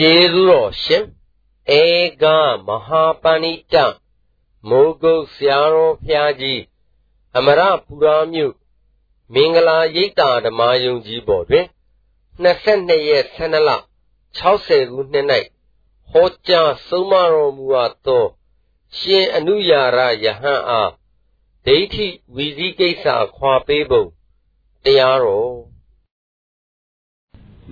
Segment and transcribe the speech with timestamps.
[0.00, 1.04] ကျေးဇူးတော်ရှင်
[1.80, 1.82] ဧ
[2.22, 2.24] က
[2.66, 3.74] မဟာပဏိတ
[4.68, 6.62] မိုးကုတ်ဆရာတော်ဖျားကြီး
[7.36, 8.54] အမရပူရာမြို့
[9.34, 11.66] မင်္ဂလာရိပ်သာဓမ္မယုံကြီးပေါ်တွင်
[12.44, 13.70] 22ရက်12လ
[14.38, 15.26] 60ခုနှစ်၌
[16.10, 18.24] ဟောကြားဆုံးမတော်မူအပ်သော
[18.98, 20.90] ရှင်အနုရာရယဟန်အား
[21.66, 23.06] ဒိဋ္ဌိဝီစည်းကိစ္စ
[23.36, 24.04] ခွာပေးပုံ
[24.84, 25.77] တရားတော်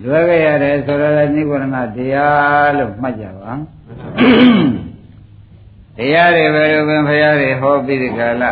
[0.02, 3.52] လွယ်ခဲ့ရတယ်ဆိုတော့နိဗ္ဗာန်တရားလို့မှတ်ကြပါ
[5.96, 8.50] တရားတွေပဲလို့ပင်ဖရာတွေဟောပြီးဒီကလာ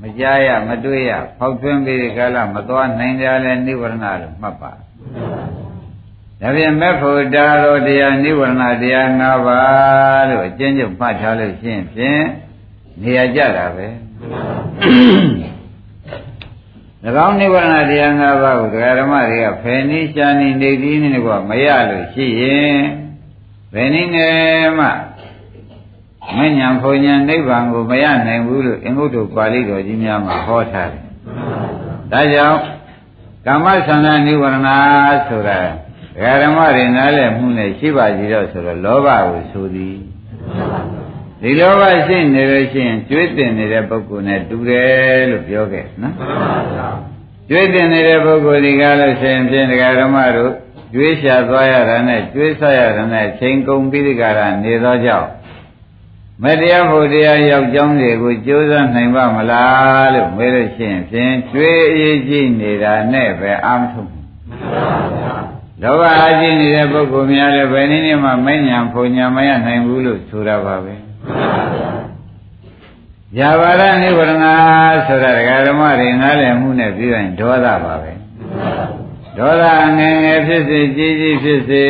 [0.00, 4.72] မကြားရမတွေ့ရဖောက်ထွင်းပြီးဒီကလာမသွားနိုင်ကြလဲနိဗ္ဗာန်လို့မှတ်ပါ
[6.40, 12.22] ဒါပြန်မဲ့ဖို့တာတော်တရားနိဗ္ဗာန်တရား၅ပါးလို့အကျဉ်းချုပ်မှတ်ထားလို့ရှင်းဖြင့်
[13.02, 13.86] နေရာကြတာပဲ၎
[17.06, 22.78] င်းနိဗ္ဗာန်တရား၅ပါးကိုဒကာဓမ္မတွေကဖယ်နည်းရှားနည်းနေသီးနည်းကမရလို့ရှိရင်
[23.74, 24.86] ဘယ်နည်းနဲ့မှ
[26.36, 31.02] မဉ္ဇဉ်ဘုံဉဏ်နိဗ္ဗာန်ကိုမရနိုင်ဘူးလို့အင်္ဂုတ္တပါဠိတော်ကြီးများမှာဟောထားတယ်။
[32.12, 32.60] ဒါကြောင့်
[33.46, 34.58] ကာမသန္တာနိဗ္ဗာန်
[35.28, 39.96] ဆိုတာဒကာဓမ္မတွေနားလည်မှုနဲ့ရှိပါကြတော့ဆိုတော့လောဘကိုဆိုသည်
[41.42, 46.14] ဒီလောဘရှိနေလို့ရှိရင်ကျွေးတင်နေတဲ့ပုဂ္ဂိုလ်နဲ့တူတယ်လို့ပြောခဲ့နော်
[47.48, 50.52] ကျွေးတင်နေတဲ့ပုဂ္ဂိုလ်ဒီကားလို့ရှိရင်ဖြင့်ဒကာဓမ္မတို့
[50.92, 55.28] ကျွေးရှာသွားရတာနဲ့ကျွေးဆရတာနဲ့ချိန်ကုန်ပြီးဒီကာရနေသောကြောင့်
[56.42, 64.10] မတရားဖို့တရားရောက်ကြောင်းတွေကိုကြိုးစားနိုင်ပါမလားလို့မေးလို့ရှိရင်ဖြင့်ကျွေးအရေးကြီးနေတာနဲ့ပဲအာမထုတ်
[65.82, 70.94] လောဘအားကြီးနေတဲ့ပုဂ္ဂိုလ်များလည်းဘယ်နည်းနဲ့မှမဉ္ဇဉ်ဖုန်ညာမရနိုင်ဘူးလို့ဆိုတာပါပဲ။
[73.38, 78.12] ယာဘာရနိဗ္ဗာန်ဆိုတာဒကာဓမ္မတွေနားလည်မှုနဲ့ပြီးရင်ဒေါသပါပဲ။
[79.38, 79.64] ဒေါသ
[79.98, 81.84] ငယ်ငယ်ဖြစ်စေကြီးကြီးဖြစ်စေ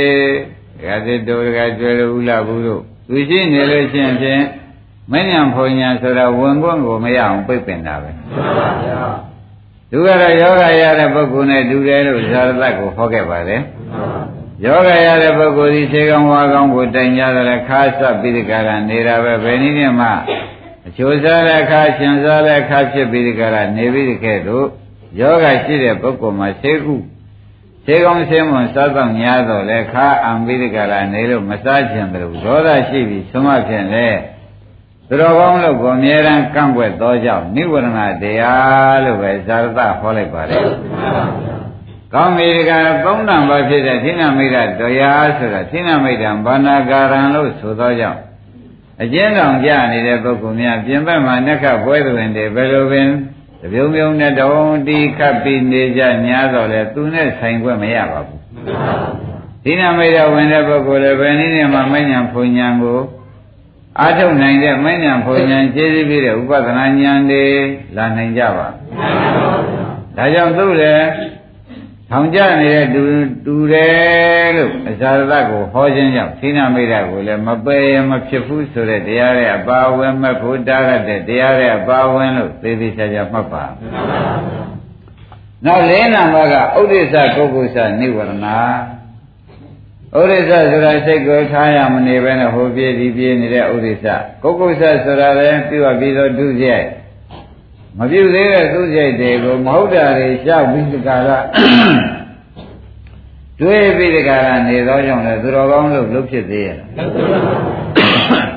[0.79, 4.43] ဒကာသစ်တို့ဒကာကျွဲလို့ဥလာဘူးတို့သူရှိနေလို့ရှိရင်ဖြင့်
[5.13, 8.11] မဉ္ဇဉ်ဖုန်ညာဆိုတာဝင်ခွင့်ကိုမရအောင်ပိတ်ပင်တာပဲ။
[9.91, 13.61] သူကတော့ယောဂရတဲ့ပုဂ္ဂိုလ်နဲ့တူတယ်လို့ဇာရတကိုဟောခဲ့ပါတယ်။
[14.65, 20.09] ယောဂရတဲ့ပုဂ္ဂိုလ်ဒီခြေကောင်းဝါကောင်းကိုတိုင်ကြတယ်ခါစပ်ပြီးဒီကရနေတာပဲဘယ်နည်းနဲ့မှ
[20.87, 24.67] အချိုးစားတဲ့ခါရှင်စားတဲ့ခါဖြစ်ပြီးဒီကရနေပြီးဒီခဲ့တို့
[25.21, 26.95] ယောဂရှိတဲ့ပုဂ္ဂိုလ်မှာခြေခု
[27.87, 34.09] ခြေကောင်းဆင်းမွန်စားတော့များတော့လေခါအံပြီးဒီကရနေလို့မစားခြင်းတယ်ဒေါသရှိပြီးသမဖြင့်လေ
[35.09, 40.65] သူတော်ကောင်းလို့ကိုအမြဲတမ်းကန့်ွက်သောကြောင့်နိဝရဏတရားလို့ပဲဇာရတဟောလိုက်ပါတယ်
[42.13, 42.71] ကောင်းပြီက
[43.05, 48.21] သုံးတန်ပါဖြစ်တဲ့သင်္နမိတ်တရားဆိုတာသင်္နမိတ်ဘာနာကာရံလို့ဆိုသောကြောင့်
[49.03, 53.09] အကျဉ်းဆောင်ကြနေတဲ့ပုဂ္ဂိုလ်များပြင်ပမှာနက္ခပွဲသွင်းတယ်ဘယ်လိုပင်
[53.61, 58.41] တပြုံပြုံနဲ့တုံးတီခတ်ပြီးနေကြညာတော့လေသူနဲ့ဆိုင်ခွင့်မရပါဘူး
[59.65, 63.01] သင်္နမိတ်ဝင်တဲ့ပုဂ္ဂိုလ်လည်းဘယ်နည်းနဲ့မှမဉ္ဇဉ်ဖုန်ဉဏ်ကို
[64.01, 67.45] အာထုတ်နိုင်တဲ့မဉ္ဇဉ်ဖုန်ဉဏ်ခြေစည်းပြီးတဲ့ဥပဒနာဉာဏ်တွေ
[67.97, 68.69] လာနိုင်ကြပါ
[70.17, 71.07] ဒါကြောင့်သူလည်း
[72.11, 73.03] ထောင်ကြနေတဲ့တူ
[73.47, 83.65] တူတယ်လို့အဇာရတကိုဟောခြင်းကြောင့်သိနာမိတ်ကိုလည်းမပယ်ရမဖြစ်ဘူးဆိုတဲ့တရားရဲ့အပါဝင်မဲ့ဖို့တားရတဲ့တရားရဲ့အပါဝင်လို့သေသေးချာချာမှတ်ပါ
[85.65, 88.33] နောက်လေးနာမကဥဒိစ္စကုက္ကုစ္စနိဝရဏ
[90.21, 94.07] ဥဒိစ္စဆိုတာစိတ်ကိုထားရမနေပဲနဲ့ဟိုပြေးဒီပြေးနေတဲ့ဥဒိစ္စ
[94.43, 96.87] ကုက္ကုစ္စဆိုတာလည်းပြီးတော့ပြီးတော့ဒုစရိုက်
[97.99, 101.31] မပြုတ်သေးတဲ့သူ့စိတ်တွေကိုမဟုတ်တာတွေရှောက်ပြီးဒီကရ
[103.61, 106.79] တွေးပြီးဒီကရနေသောကြောင့်လည်းသူတော်ကောင်းလို့လုပ်ဖြစ်သေးရဲ့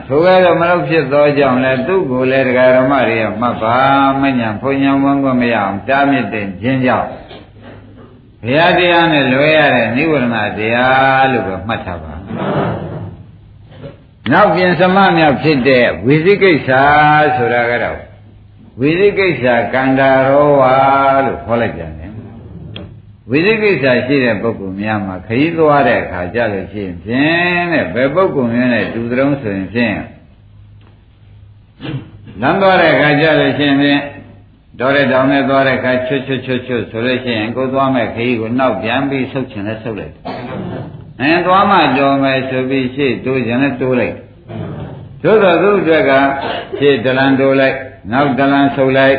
[0.08, 3.78] ထိုကဲ့တော့မလုပ်ဖြစ်သောကြောင့်လည်းသူ့ကိုလည်းတရားဓမ္မတွေကမှတ်ပါ
[4.22, 7.08] မညာဘုံညာဝန်းကမရအောင်တားမြစ်တဲ့ခြင်းကြောင့်
[8.42, 12.14] ဘုရားတရားနဲ့လွယ်ရတဲ့နိဝရဏတရားလို့ပဲမှတ်ထားပါ
[14.32, 16.70] နောက်ပြင်သမမြောက်ဖြစ်တဲ့ဝိသိကိစ္စ
[17.38, 18.09] ဆိုတာကတော့
[18.80, 20.76] ဝိသိကိစ္စကန္တာရောဝါ
[21.26, 22.12] လို့ခေါ်လိုက်ကြတယ်
[23.30, 29.98] ဝိသိကိစ္စရှိတဲ့ပုဂ္ဂိုလ်များမှာခရီးသွားတဲ့အခါကြလို့ရှိရင်ဖြင့်တဲ့ဘယ်ပုဂ္ဂိုလ်မျိုးနဲ့တူတုံးဆိုရင်ဖြင့်
[32.42, 34.02] လမ်းသွားတဲ့အခါကြလို့ရှိရင်ဖြင့်
[34.80, 40.14] တော်တဲ့တောင်နဲ့သွားတဲ့အခါချွတ်ချွတ်ချွတ်ချွတ်ဆိုလို့ရှိရင်ကိုသွားမဲ့ခရီးကိုနောက်ပြန်ပြီးဆုတ်ချင်လဲဆုတ်လိုက်။
[41.22, 44.16] အဲသွားမှကြော်မယ်ဆိုပြီးရှေ့တိုးချင်လဲတိုးလိုက်။
[45.24, 46.12] သို့တော်သူ့အတွက်က
[46.78, 47.78] ရှေ့တလန်တိုးလိုက်
[48.12, 49.18] နောက်တလန်းဆုပ်လိုက်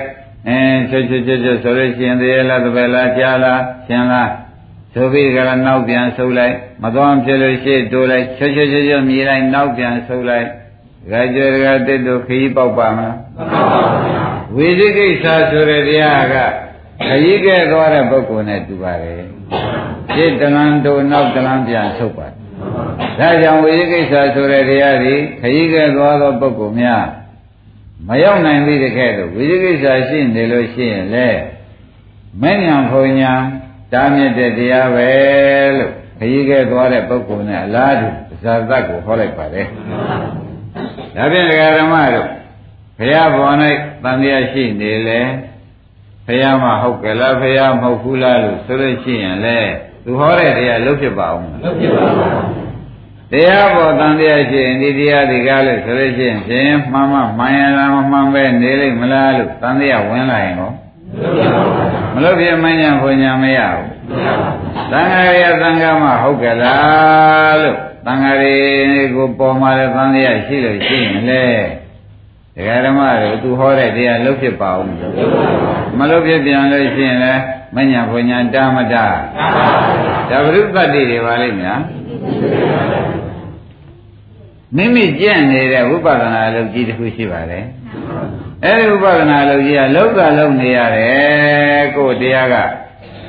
[0.49, 4.31] အင်းချွတ်ချွတ်ချွတ်ချွတ်ဆိုလို့ရှိရင်သေးလားတပည့်လားကြားလားရှင်လား
[4.95, 10.47] ဆိုပြီးကြတော့နောက်ပြန်ဆုပ်လိုက်မသွားဖြစ်လို့ရှိတိုးလိုက်ချွတ်ချွတ်ချွတ်ချွတ်မြည်လိုက်နောက်ပြန်ဆုပ်လိုက်
[11.11, 13.17] ကြကြရကတစ်တို့ခရီးပေါက်ပါမလား
[14.57, 16.37] ဝိသိကိစ္စဆိုတဲ့တရားက
[17.07, 19.23] ခရီးကဲသွားတဲ့ပုဂ္ဂိုလ်နဲ့တူပါတယ်
[20.15, 22.27] ရှင်းတလန်းတို့နောက်တလန်းပြန်ဆုပ်ပါ
[23.19, 27.05] ဒါကြောင့်ဝိသိကိစ္စဆိုတဲ့တရားဒီခရီးကဲသွားသောပုဂ္ဂိုလ်များ
[28.09, 31.29] မရောက်နိုင်သေးတဲ့ကဲ့သို့ဝိသိကိစ္စရှိနေလို့ရှိရင်လေ
[32.43, 33.35] မဉ္ဇဉ်ဖုန်ညာ
[33.93, 35.11] တားမြစ်တဲ့တရားပဲ
[35.77, 38.09] လို့ခရီးကဲသွားတဲ့ပုဂ္ဂိုလ်နဲ့အလားတူ
[38.43, 39.67] ဇာတ်ကိုဟောလိုက်ပါတယ်။
[41.17, 42.29] ဒါဖြင့်ဒကာဓမ္မတို့
[42.99, 43.51] ဘုရားဘော၌
[44.05, 45.21] တန်တရားရှိနေလေ
[46.27, 49.59] ဘုရားမဟုတ်ကြလားဘုရားမဟုတ်ဘူးလားလို့ဆိုလို့ရှိရင်လေ
[50.05, 52.70] သူဟောတဲ့တရားလုံးဖြစ်ပါအောင်မလားလုံးဖြစ်ပါဘူး
[53.33, 60.71] တရားပေါ်တန်တရားရှိရင်ဒီတရားဒီကားလို့ဆိုလို့ရှိရင်ဖြင့်မှန်မှမှန်ရလားမမှန်ပဲနေလိမ့်မလားလို့တန်တရားဝင်လာရင်ကော
[62.15, 63.89] မလို့ပြမညာဘုံညာမရဘူး
[64.91, 68.57] သံဃာရသံဃာမဟုတ်ကြလားလို့သံဃာတွေ
[69.15, 71.45] ကိုပေါ်มาတဲ့သံတရားရှိလို့ရှိရင်လေ
[72.57, 74.85] ဒကာဓမ္မတို့သူဟောတဲ့တရားလုံးဖြစ်ပါဦး
[75.99, 77.35] မလို့ဖြစ်ပြန်လို့ရှိရင်လေ
[77.77, 79.07] မညာဘုံညာတာမတာ
[80.31, 81.81] ဒါဘုရုပတ္တိတွေပါလိမ့်များ
[84.77, 87.65] မိမိကြင့်နေတဲ့ဝိပဿနာအလုပ်ကြီးတစ်ခုရှိပါတယ်
[88.65, 92.57] အဲဒီဝိပဿနာအလုပ်ကြီးကလောကလုံးနေရတယ်ကိုယ်တရားက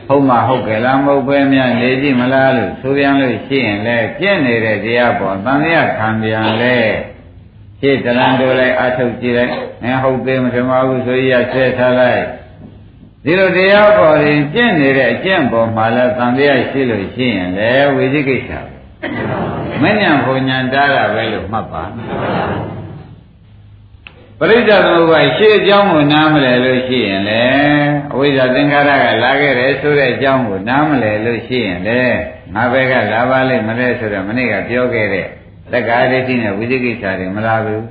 [0.07, 6.77] ဟုတ်မှဟုတ်ကြလားမဟုတ်ပဲများနေကြည့်မလားလို့ဆိုပြန်လို့ရှိရင်လေကြင့်နေတဲ့တရားပေါ်တန်မြတ်ခံပြန်လေ
[7.79, 9.51] ရှင်းတလန်တို့လိုက်အထုတ်ကြည့်လိုက်
[9.83, 12.23] ငါဟုတ်သေးမထမဘူးဆိုရဆဲထားလိုက်
[13.23, 18.51] ဒီလိုတရားပေါ်ရင်ကျင့်နေတဲ့အကျင့်ပေါ်မှာလည်းသံတရားရှိလို့ရှိရင်လည်းဝိသိကိစ္စ
[19.81, 21.83] မဉ္ဇဉ်ဘုံညာတားတာပဲလို့မှတ်ပါ
[24.39, 27.43] ပရိစ္ဆေသမုပ္ပါရှေ့အကြောင်းကိုနားမလည်လို့ရှိရင်လေ
[28.13, 32.01] အဝိဇ္ဇာသင်္ခါရကလာခဲ့တယ်ဆိုတဲ့အကြောင်းကိုနားမလည်လို့ရှိရင်လေ
[32.53, 35.27] ငါဘက်ကလာပါလိမ့်မလဲဆိုတော့မနေ့ကပြောခဲ့တဲ့
[35.71, 37.83] သက္ကာဒိဋ္ဌိနဲ့ဝိသိကိစ္စတွေမလာဘူး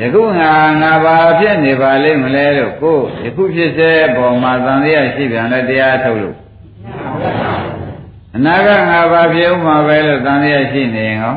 [0.00, 6.36] ယခုငါငါဘာဖြစ်နေပါလိမ့်မလဲလို့ကိုယခုဖြစ်စေပေါ်မှာသံဃာရှိပြန်လဲတရားထုတ်လို့
[8.36, 11.34] အနာကငါဘာဖြစ်ဥမှာပဲလို့သံဃာရှိနေရင်ဟော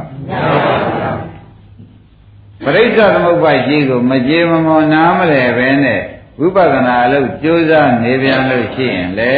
[2.64, 6.02] ပရိစ္ဆသမုပ္ပါကြီးကိုမကြေမမောနားမလဲပဲနဲ့
[6.40, 9.34] ဝိပဿနာအလုပ်ကြိုးစားနေပြန်လို့ရှိရင်လေ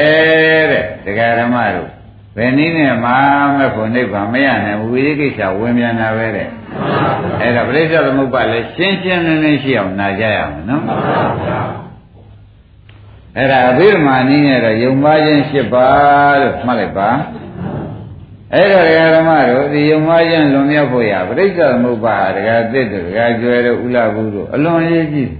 [0.72, 1.90] တဲ့တရားဓမ္မတို့
[2.36, 3.12] ဘယ်နည်းနဲ့မှ
[3.58, 6.50] မဖို့နိဗ္ဗာန်မရနိုင်ဘူးဝိသိကိစ္စဝင်ပြန်တာပဲတဲ့
[7.42, 10.84] အဲ့ဒါပရိစ္ဆေသမုပ္ပါလည်းရှင်းရှင်းလင်းလင်းရှိအောင်နာကြရအောင်နော်
[13.38, 17.10] အဲ့ဒါအဘိဓမ္မာနည်းနဲ့တော့ယုံပါခြင်း၈ပါးလို့မှတ်လိုက်ပါ
[18.56, 18.86] အဲ့တော့
[19.16, 25.32] ဓမ္မတို့ဒီယုံပါခြင်းလွန်မြောက်ဖို့ရပရိစ္ဆေသမုပ္ပါဒကာသစ်တို့ဒကာကျွဲတို့ဥလဘူးတို့အလွန်ရေးကြည့်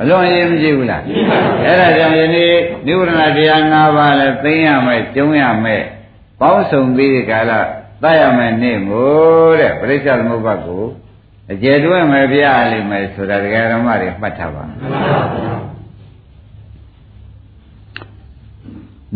[0.00, 1.02] အလွန်ရေးမကြည့်ဘူးလား
[1.64, 2.52] အဲ့ဒါကြောင့်ယနေ့
[2.86, 5.82] နိဝရဏတရား၅ပါးလဲသိရမယ်ကျုံရမယ်
[6.40, 7.52] ပေါင်းစုံပြီးဒီကာလ
[8.02, 10.84] တတ်ရမယ်နေ့မို့တဲ့ပရိစ္ဆေသမုပ္ပါကို
[11.52, 14.64] အကျေတွဲမယ်ပြရလိမ့်မယ်ဆိုတာဒကာဓမ္မတွေမှတ်ထားပါ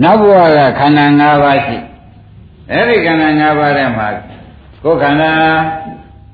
[0.03, 1.77] နောက်ဘဝကခန္ဓာ၅ပါးရှိ
[2.73, 4.09] အဲ့ဒီခန္ဓာ၅ပါးထဲမှာ
[4.85, 5.33] ကိုယ်ခန္ဓာ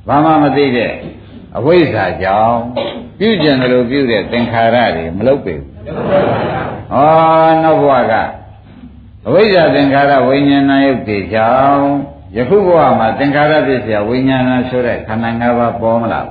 [0.08, 0.92] ဘာမှမသိတဲ့
[1.56, 2.58] အဝိဇ္ဇာကြောင့်
[3.18, 5.68] ပြုကျင်တယ်လို့ပြုတဲ့သင်္ခါရတွေမလုပ်ပေဘူး။
[6.94, 6.96] ဩ
[7.62, 8.14] နောက်ဘဝက
[9.26, 11.86] အဝိဇ္ဇာသင်္ခါရဝိညာဏယုတ်တိကြောင့်
[12.36, 16.26] ယခုဘဝမှာသင်္ခါရပြည့်စရာဝိညာဏဆိုတဲ့ခန္ဓာ၅ပါးပေါ်မလား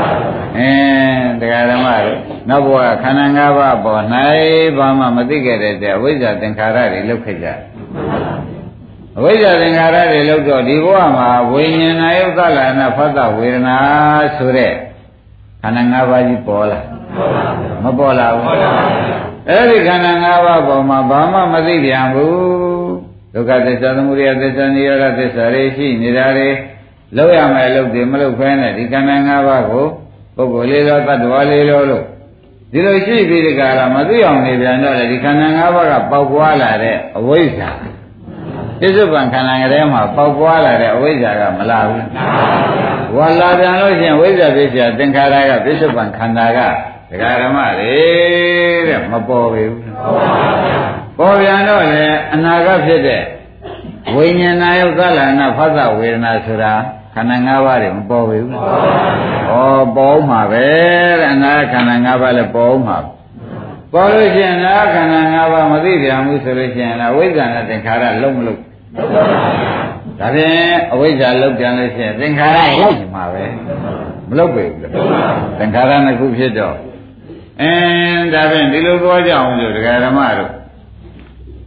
[0.58, 2.18] ။အင်းတရားဓမ္မတို့
[2.48, 4.02] နောက်ဘဝခန္ဓာ၅ပါးပေါ်၌
[4.78, 7.48] ဘာမှမသိခဲ့တဲ့အဝိဇ္ဇာသင်္ခါရတွေလုပ်ခဲ့ကြ။
[9.18, 13.76] အဝိဇ္ဇာသင်္ခါရတွေလုပ်တော့ဒီဘဝမှာဝိညာဏယုတ်သလနာဖတ်တဝေဒနာ
[14.36, 14.72] ဆိုတဲ့
[15.62, 16.80] ခန္ဓာ၅ပါးကြီးပေါ်လာ
[17.82, 18.46] မပေါ်လာဘူး
[19.48, 22.32] အဲ့ဒီခန္ဓာ၅ပါးပေါ်မှာဘာမှမသိပြန်ဘူး
[23.34, 26.48] ဒုက္ခသစ္စာသမုဒယသစ္စာនិရောဓသစ္စာတွေရှိနေတာတွေ
[27.16, 29.86] လောက်ရမယ်လို့ဒီမလုပ်ဖဲနဲ့ဒီခန္ဓာ၅ပါးကို
[30.36, 32.04] ပုဂ္ဂိုလ်လေးရောတ attva လေးရောလို့
[32.72, 37.70] ဒီလိုရှိပြီးဒီကရမသိအောင်နေပြန်တော့လေဒီခန္ဓာ၅ပါးကပေါက်ပွားလာတဲ့အဝိဇ္ဇာ
[38.82, 42.06] ပြစ္ဆုတ်ပံခန္ဓာငရဲမှာပေါက်ပွားလာတဲ့အဝိဇ္ဇာကမလာဘူး
[43.16, 46.60] ဝါလာပြန်လို့ရှိရင်ဝိဇ္ဇာပြစ္ဆာသင်္ခါရကပြစ္ဆုတ်ပံခန္ဓာက
[47.10, 47.96] ဒကာဓမ္မတွေ
[48.88, 49.80] တဲ့မပေါ်ပေဘူး
[51.18, 53.22] ပေါ်ပြန်တော့လေအနာကဖြစ်တဲ့
[54.14, 56.72] ဝိညာဏယုတ်သလနာဖသဝေဒနာဆိုတာ
[57.14, 58.52] ခန္ဓာ၅ပါးတွေမပေါ်ပေဘူး။
[59.50, 59.58] ဩ
[59.96, 60.66] ပေါ်မှာပဲ
[61.20, 62.98] တဲ့အနာခန္ဓာ၅ပါးလည်းပေါ်မှာ
[63.92, 68.60] ပေါ်လို့ရှိရင်လားခန္ဓာ၅ပါးမသိပြန်ဘူးဆိုလို့ရှိရင်လားဝိဇ္ဇာနဲ့သင်္ခါရလုံးမလို့
[68.96, 73.44] ဒါဖြင့်အဝိဇ္ဇာလုံးပြန်လို့ရှိရင်သင်္ခါရလောက်ရှိမှာပဲ
[74.28, 74.80] မလောက်ပဲဘူး
[75.58, 76.76] သင်္ခါရနှစ်ခုဖြစ်တော့
[77.60, 80.52] အင်းဒါဖြင့်ဒီလိုပြောကြအောင်လို့ဒကာဓမ္မတို့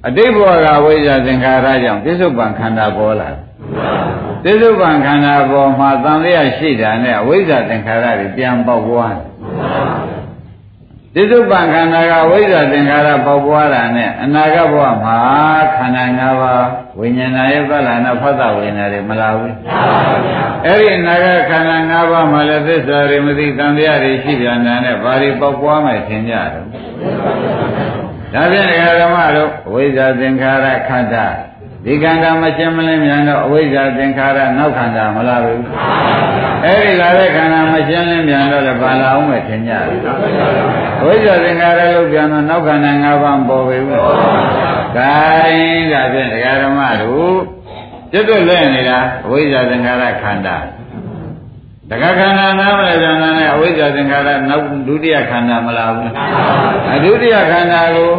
[0.08, 3.30] အတိတ်ဘဝကဝိဇ္ဇာသင်္ခါရကြောင့်ပြစ္ဆုတ်ပံခန္ဓာပေါ်လာ
[4.44, 9.26] ပြစ္ဆုတ်ပံခန္ဓာပေါ်မှာတန်လျာရှိတာနဲ့အဝိဇ္ဇာသင်္ခါရတွေပြန်ပေါက်သွားတယ်
[11.18, 15.18] ပြစ္ဆုတ်ပံခန္ဓာကဝိဇ္ဇာသင်္ခါရပေါက်ပွားတာနဲ့အနာဂတ်ဘဝမှာ
[15.76, 16.66] ခန္ဓာ၅ပါး
[17.00, 28.68] ဝိညာဏရဲ့ပလနာဖတ်တာဝိညာဉ်တွေမလာဘူးမှန်ပါဗျာအဲ့ဒီအနာဂတ်ခန္ဓာ၅ပါးမှာလည်းသစ္စာတွေမသိတန်တရားတွေရှိပြန်တယ်နဲ့ဘာတွေပေါက်ပွားမယ်ထင်ကြတယ်ဒါဖြင့်
[29.02, 31.26] ဓမ္မတို့ဝိဇ္ဇာသင်္ခါရခန္ဓာ
[31.86, 35.62] ဒီခန္ဓာမရှင်းမလင်းမြန်တော့အဝိဇ္ဇာသင်္ခါရနောက်ခန္ဓာမလာဘူး
[36.64, 37.55] အဲ့ဒီလာတဲ့ခန္ဓာမ
[37.88, 39.82] ရှင်းလင်းမြန်တော့လည်းဘာလာအောင်ပဲထင်ကြတယ်
[41.00, 44.02] အဝိဇ္ဇာသင်္ခါရလို့ပြန်တော့နောက်ခန္ဓာ၅ပါးပေါ်ပြီဘူး
[44.98, 47.36] ဂိုင်းဒါဖြင့်ဒကာဓမ္မတို့
[48.12, 50.58] ကျွတ်တွလဲနေတာအဝိဇ္ဇာသင်္ခါရခန္ဓာ
[51.90, 56.12] တခါခန္ဓာနာမလည်းပြန်လာနဲ့အဝိဇ္ဇာသင်္ခါရနောက်ဒုတိယခန္ဓာမလာဘူး
[56.96, 58.12] အဒုတိယခန္ဓာကို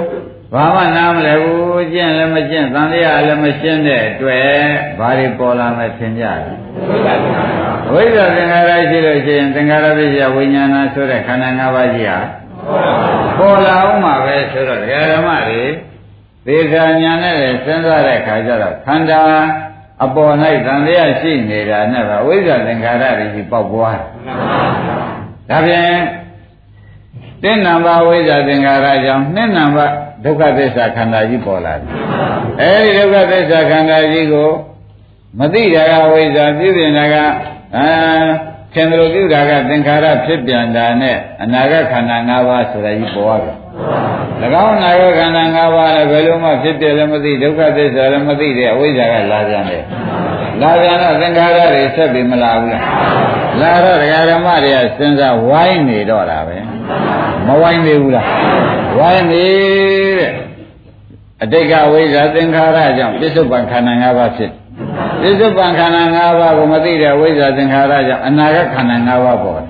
[0.52, 4.50] ဘာမှနားမလဲဘူးကျင့်လည်းမကျင့်သံဃာလည်းမရှင်းတဲ့အတွက်
[4.98, 6.40] ဘာတွေပေါ်လာမှထင်ကြတယ်
[7.92, 12.18] ဝိဇ္ဇာသင်္ခါရရှိလို့ရှိရင်သင်္ခါရပစ္စယဝိညာဏဆိုတဲ့ခန္ဓာ၅ပါးကြီးဟာ
[13.38, 14.84] ပေါ်လာအောင်မှာပဲဆိုတော့ဓ
[15.18, 15.62] မ္မတွေ
[16.46, 19.20] သေချာညာနဲ့စဉ်းစားတဲ့ခါကျတော့ခန္ဓာ
[20.04, 20.34] အပေါ်၌
[20.66, 23.98] သံဃာရှိနေတာနဲ့ပဲဝိဇ္ဇာသင်္ခါရတွေကြီးပေါက်ပွား
[25.50, 25.96] ဒါဖြင့်
[27.42, 29.86] တင်းနံပါဝိဇ္ဇာသင်္ခါရကြောင့်နှစ်နံပါ
[30.26, 31.87] ဒုက္ခသစ္စာခန္ဓာကြီးပေါ်လာတယ်
[32.61, 34.50] အဲဒီဒုက္ခသစ္စာခန္ဓာကြီးကို
[35.38, 37.16] မသိတာကဝိဇ္ဇာပြည့်ပြင်တာက
[37.76, 37.87] အာ
[38.75, 43.56] ခင်ဗျာပြုတာကသင်္ခါရဖြစ်ပြန်တာနဲ့အနာဂတ်ခန္ဓာ၅ပါးဆိုတာကြီးပေါ်ရတယ်၎
[44.64, 49.83] င်းအနာဂတ်ခန္ဓာ၅ပါးလည်းဘယ်လိုမှဖြစ်ပြလည်းမသိဒုက္ခသစ္စာလည်းမသိတဲ့အဝိဇ္ဇာကလာပြန်တယ်
[50.62, 52.85] လာပြန်တော့သင်္ခါရတွေဆက်ပြီးမလာဘူးလား
[53.61, 56.56] လာတော့ဒကာဓမ္မတွေကစဉ်းစားဝိုင်းနေတော့တာပဲ
[57.47, 58.26] မဝိုင်းသေးဘူးလား
[58.99, 59.47] ဝိုင်းနေ
[60.19, 60.31] တဲ့
[61.43, 64.50] အတိတ်ကဝိဇ္ဇာသင်္ခါရကြောင့်ပြစ္ဆုတ်ပံခန္ဓာ၅ပါးဖြစ်
[65.21, 69.69] ပြစ္ဆုတ်ပံခန္ဓာ၅ပါးကိုမသိတဲ့ဝိဇ္ဇာသင်္ခါရကြောင့်အနာဂတ်ခန္ဓာ၅ပါးပေါ်တယ်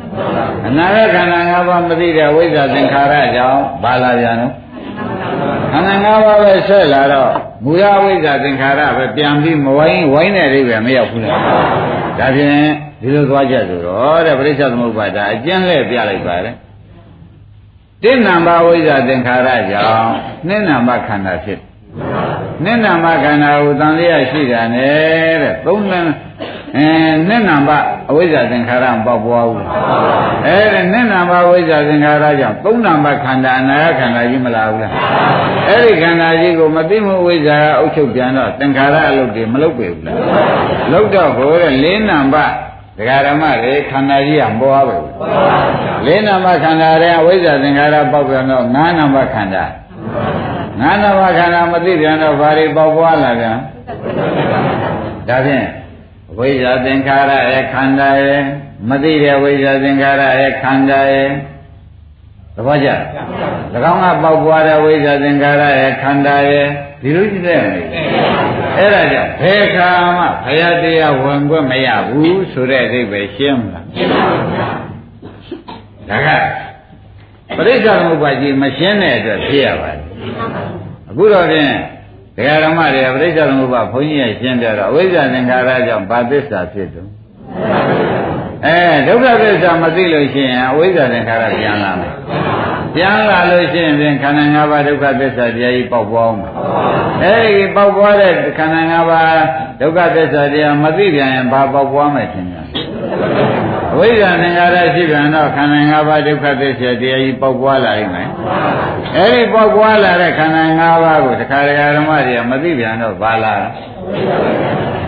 [0.69, 4.53] အနာဂတ်ခန္ဓာ၅ပါးမသိတဲ့ဝိဇ္ဇာသင်္ခါရကြောင့်ဘာလာပြန်တော့
[5.73, 7.31] ခန္ဓာ၅ပါးပဲဆက်လာတော့
[7.65, 11.41] မူလဝိဇ္ဇာသင်္ခါရပဲပြန်ပြီးမဝိုင်းဝိုင်းတဲ့အိဗယ်မရောက်ဘူးလား
[12.19, 12.71] ဒါဖြင့်
[13.01, 16.55] ဒီလိုသွားကြဆိုတော့တဲ့ပရိစ္ဆေသမုပ္ပါဒအကျဉ်းလဲပြလိုက်ပါတယ်
[18.03, 20.13] တင်းနံပါဝိဇ္ဇာသင်္ခါရကြောင့်
[20.49, 21.61] နှစ်နံပါခန္ဓာဖြစ်
[22.65, 26.01] နှစ်နံပါခန္ဓာကိုတန်လျက်ရှိတာနဲ့တဲ့သုံးနံ
[26.77, 26.89] အဲ
[27.29, 27.77] နှစ်နံပါ
[28.11, 29.65] အဝိဇ္ဇာသင်္ခါရမပေါက်ပွားဘူး
[30.47, 34.93] အဲတဲ့နှစ်နံပါဝိဇ္ဇာသင်္ခါရကြောင့်သုံးနံပါခန္ဓာအနာခန္ဓာကြီးမလာဘူးလား
[35.69, 40.19] အဲ့ဒီခန္ဓာကြီးကိုမသိမှုဝိဇ္ဇာကအုပ်ချုပ်ပြန်တော့သင်္ခါရအလုပ်တွေမလုပ်ပေဘူးလား
[40.93, 42.45] လုပ်တော့ဘိုးတဲ့လေးနံပါ
[42.99, 45.07] ဒကာဓမ္မတွေခန္ဓာကြီးကမပေါ်ပါဘူး
[46.07, 49.65] လေးနံပါတ်ခန္ဓာတွေအဝိဇ္ဇာသင်္ခါရပေါက်ပြန်တော့ငါးနံပါတ်ခန္ဓာ
[50.81, 53.57] ငါးနံပါတ်ခန္ဓာမသိပြန်တော့ဘာတွေပေါက်ပွားလာပြန်
[55.29, 55.67] ဒါဖြင့်
[56.39, 58.43] ဝိဇ္ဇာသင်္ခါရရဲ့ခန္ဓာရဲ့
[58.89, 61.29] မသိတဲ့ဝိဇ္ဇာသင်္ခါရရဲ့ခန္ဓာရဲ့
[62.55, 62.89] သဘောကျ၎
[63.93, 66.67] င်းကပေါက်ပွားတဲ့ဝိဇ္ဇာသင်္ခါရရဲ့ခန္ဓာရဲ့
[67.03, 67.83] ဒီလိုကြည့်တဲ့မယ်
[68.77, 74.69] အဲ့ဒါကြောင့်ဘယ်ခါမှဘုရားတရားဝင်ခွင့်မရဘူးဆိုတဲ့အဓိပ္ပာယ်ရှင်းမလားရှင်းပါဗျာ
[76.11, 80.05] ဒါကပရိစ္ဆေသမုပ္ပါကြီးမရှင်းတဲ့အတွက်ဖြစ်ရပါတယ်
[81.09, 81.73] အခုတော့ဖြင့်
[82.37, 87.11] ဒကာဓမ္မတွေပရိစ္ဆေသမုပ္ပါဘုန်းကြီးရဲ့ရှင်းပြတော့အဝိဇ္ဇာသင်္ခါရကြောင့်ဘာသစ္စာဖြစ်တုံး
[88.67, 92.15] အဲဒုက္ခသစ္စာမသိလို့ရှိရင်အဝိဇ္ဇာသင်္ခါရပြန်လာမယ်
[92.97, 96.41] ပြန်လာလို့ရှိရင်ဖြင့်ခန္ဓာ၅ပါးဒုက္ခသစ္စာတရားကြီးပေါက်ပွားအောင်
[97.23, 99.41] အဲဒီပေါက်ပွားတဲ့ခန္ဓာ၅ပါး
[99.81, 102.57] ဒုက္ခသစ္စာတရားမသိပြန်ရင်ဘာပေါက်ပွားမယ်ထင်ကြ
[103.93, 108.29] အဝိဇ္ဇာသင်္ခါရရှိပြန်တော့ခန္ဓာ၅ပါးဒုက္ခသစ္စာတရားကြီးပေါက်ပွားလာနိုင်မယ်
[109.17, 113.55] အဲဒီပေါက်ပွားလာတဲ့ခန္ဓာ၅ပါးကိုတခါတခါဓမ္မတွေကမသိပြန်တော့ဘာလာ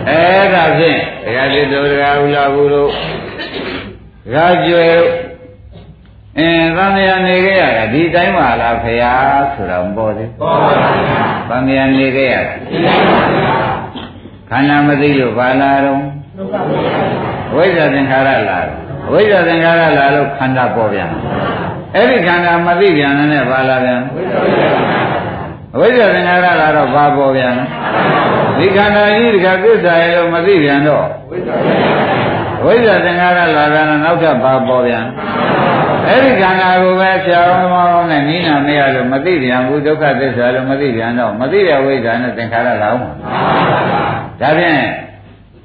[0.09, 2.89] အဲဒါဖြင့်ဒကာတိတို့ဒကာဥလာဘူးတို့
[4.25, 4.93] ဒကာကျွယ်
[6.39, 9.11] အင်းသံဃာနေခဲ့ရတာဒီတိုင်းပါလားဖရာ
[9.53, 13.79] ဆိုတော့မပေါ်သေးပေါ်ပါဗျာသံဃာနေခဲ့ရတာဒီတိုင်းပါဗျာ
[14.49, 16.01] ခန္ဓာမသိလို့ဘာလာတော့
[17.55, 18.59] ဝိဇ္ဇာသင်္ခါရလာ
[19.11, 21.09] ဝိဇ္ဇာသင်္ခါရလာလို့ခန္ဓာပေါ်ပြန်
[21.95, 24.01] အဲ့ဒီခန္ဓာမသိပြန်တဲ့ဘာလာပြန်
[25.79, 27.53] ဝိဇ္ဇာသင်္ခါရလာတော့ဘာပေါ်ပြန်
[28.57, 31.07] ဒီခန္ဓာကြီးဒီကသစ္စာရဲ့လို့မသိပြန်တော့
[32.63, 35.05] ဝိဇ္ဇာသင်္ခါရလာပြန်တော့နောက်ထပ်ဘာပေါ်ပြန်
[36.09, 44.81] အဲ့ဒီခန္ဓာကိုပဲဆရာတော်မောင်းနဲ့နိနာမရလို့မသိပြန်ဘူးဒုက္ခသစ္စာလို့မသိပြန်တော့မသိတဲ့ဝိဇ္ဇာနဲ့သင်္ခါရလာအောင်ဒါဖြင့်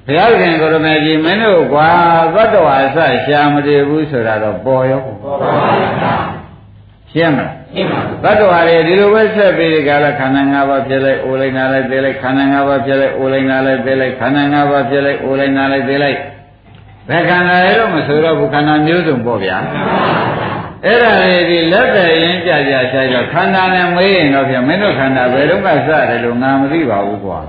[0.07, 1.89] ဘုရားရှင်ကိုရမေကြီးမင်းတို့ကွာ
[2.35, 6.15] သတ္တဝါအစရှာမတည်ဘူးဆိုတာတော့ပေါ်ရောပေါ်ပါပါ
[7.13, 16.19] ရှင်းမလားရှင်းပါသတ္တဝါတွေဒီလိုပဲဆက်ပြီးဒီကလာခန္ဓာ၅ပါးဖြစ်လိုက်အိုလိုက်နာလိုက်သေးလိုက်ခန္ဓာ၅ပါးဖြစ်လိုက်အိုလိုက်နာလိုက်သေးလိုက်ခန္ဓာ၅ပါးဖြစ်လိုက်အိုလိုက်နာလိုက်သေးလိုက်
[17.08, 19.56] ဘယ်ခန္ဓာရဲ့တော့မဆိုတော့ဘူးခန္ဓာမျိုးစုံပေါ့ဗျာ
[20.84, 27.46] အဲ့ဒါလေးဒီလက်သက်ရင်ကြကြဆိုင်တော့ခန္ဓာနဲ့မေးရင်တော့ဖြင့်မင်းတို့ခန္ဓာဘယ်တော့မှစတယ်လို့ငါမသိပါဘူးကွာသ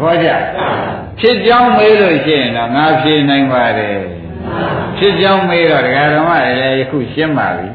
[0.00, 0.28] ဘောကျ
[1.20, 3.96] ဖြစ်ကြောင်းမေးလို့ရှိရင်တော့ငါဖြေနိုင်ပါတယ်
[4.98, 7.68] ဖြစ်ကြောင်းမေးတော့ဒကာဓမ္မတွေလည်းယခုရှင်းပါပြီ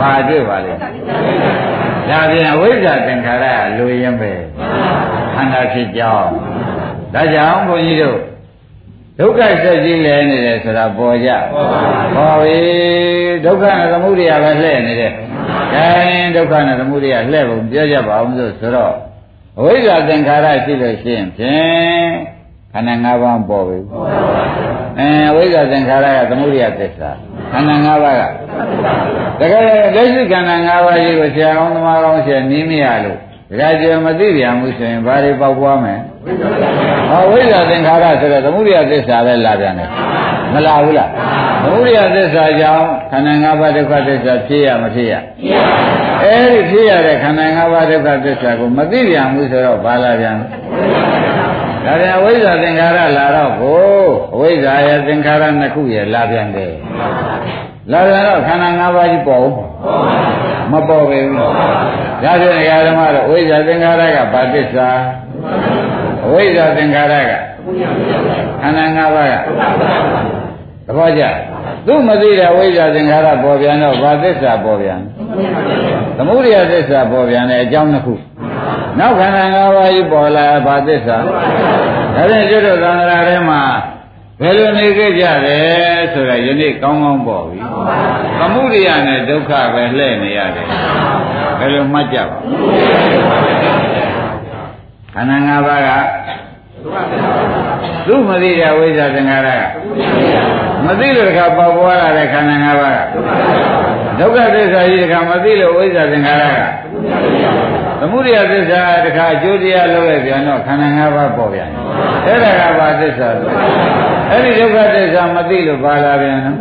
[0.00, 4.32] ဘာတွေ့ပါလဲဒါပြန်အဝိဇ္ဇာသင်္ခါရကလူရင်ပဲ
[5.34, 6.30] ခန္ဓာဖြစ်ကြောင်း
[7.14, 8.18] ဒါကြောင့်ဘုန်းကြီးတို့
[9.18, 11.30] ဒုက္ခဆက်ကြီးလဲနေတယ်ဆိုတာပေါ်ကြ
[12.14, 12.58] ပေါ်ပြီ
[13.44, 15.12] ဒုက္ခနဲ့သမုဒိယပဲလှည့်နေတယ်
[15.74, 18.94] ဒါရင်ဒုက္ခနဲ့သမုဒိယလှည့်ပုံပြောကြပါအောင်ဆိုဆိုတော့
[19.58, 22.10] အဝိဇ္ဇာသင်္ခါရရှိလို့ရှိရင်ဖြင့်
[22.72, 23.78] ခန္ဓာ၅ပါးပေါ်ပြီ
[24.98, 27.10] အဲအဝိဇ္ဇာသင်္ခါရကသမုဒိယသစ္စာ
[27.52, 28.22] ခန္ဓာ၅ပါးက
[29.40, 29.62] တကယ်
[29.96, 33.18] လက်ရှိခန္ဓာ၅ပါးကြီးကိုဆရာကောင်းသမားကောင်းဆရာနည်းမရလို့
[33.50, 36.00] ဒါကြမသိပြန်ဘူးဆိုရင်ဘာတွေပေါက်ပွားမယ်။
[37.10, 39.88] ဟောဝိဇ္ဇာသင်္ခါရဆိုတော့သမုဒိယသစ္စာပဲလာပြန်တယ်။
[40.52, 41.08] မလာဘူးလား။
[41.62, 50.46] သမုဒိယသစ္စာကြောင့်ခန္ဓာ၅ပါးဒုက္ခသစ္စာဖြစ်ရမဖြစ်ရ။ဖြစ်ရပါဘူး။အဲဒီဖြစ်ရတဲ့ခန္ဓာ၅ပါးဒုက္ခသစ္စာကိုမသိပြန်ဘူးဆိုတော့ဘာလာပြန်လဲ။
[51.84, 53.80] ဒါပြန်အဝိဇ္ဇာသင်္ခါရလာတော့ကို
[54.34, 56.72] အဝိဇ္ဇာရဲ့သင်္ခါရနှစ်ခုရဲ့လာပြန်တယ်။
[57.92, 59.52] လာပြန်တော့ခန္ဓာ၅ပါးကြီးပေါ်ဦး
[60.72, 61.48] မပေါ်ပဲဘူးဒါ
[62.22, 64.88] ဖြင့်ဓမ္မတော့ဝိဇ္ဇာသင်္ခါရကဘာသစ္စာ
[66.24, 67.32] အဝိဇ္ဇာသင်္ခါရက
[68.62, 69.34] ခန္ဓာ၅ပါးက
[70.86, 71.22] သဘောကျ
[71.86, 75.00] သူမသိတဲ့ဝိဇ္ဇာသင်္ခါရပေါ်ပြန်တော့ဘာသစ္စာပေါ်ပြန်
[76.16, 78.14] သမုဒိယသစ္စာပေါ်ပြန်တဲ့အကြောင်းတစ်ခု
[78.98, 81.16] နောက်ခန္ဓာ၅ပါးကြီးပေါ်လာဘာသစ္စာ
[82.14, 83.60] ဒါဖြင့်ကျွတ်တို့သံဃာထဲမှာ
[84.40, 87.58] ဘယ်လိုနေခဲ့ကြတယ်ဆိုတာယနေ့ကောင်းကောင်းပေါ်ပြီ။
[88.38, 90.68] သမုဒိယနဲ့ဒုက္ခပဲလှည့်နေရတယ်။
[91.58, 92.38] ဘယ်လိုမှတ်ကြပါ
[95.14, 95.90] ခန္ဓာ၅ပါးက
[98.06, 99.64] သူမသိတဲ့ဝိဇ္ဇာသင်္ခါရက
[100.86, 103.00] မသိလို့တခါပေါပွားလာတဲ့ခန္ဓာ၅ပါးက
[104.18, 106.62] ဒုက္ခသစ္စာကြီးတခါမသိလို့ဝိဇ္ဇာသင်္ခါရက
[108.00, 111.70] သမုဒိယသစ္စာတခါအကျိုးတရားလုပ်လိုက်ပြန်တော့ခန္ဓာ၅ပါးပေါ်ပြန်
[112.26, 113.48] တယ်အဲ့ဒါကဘာသစ္စာလဲ
[114.30, 116.56] အဲ့ဒီဒုက္ခသစ္စာမသိလို့ပါလာပြန်နော်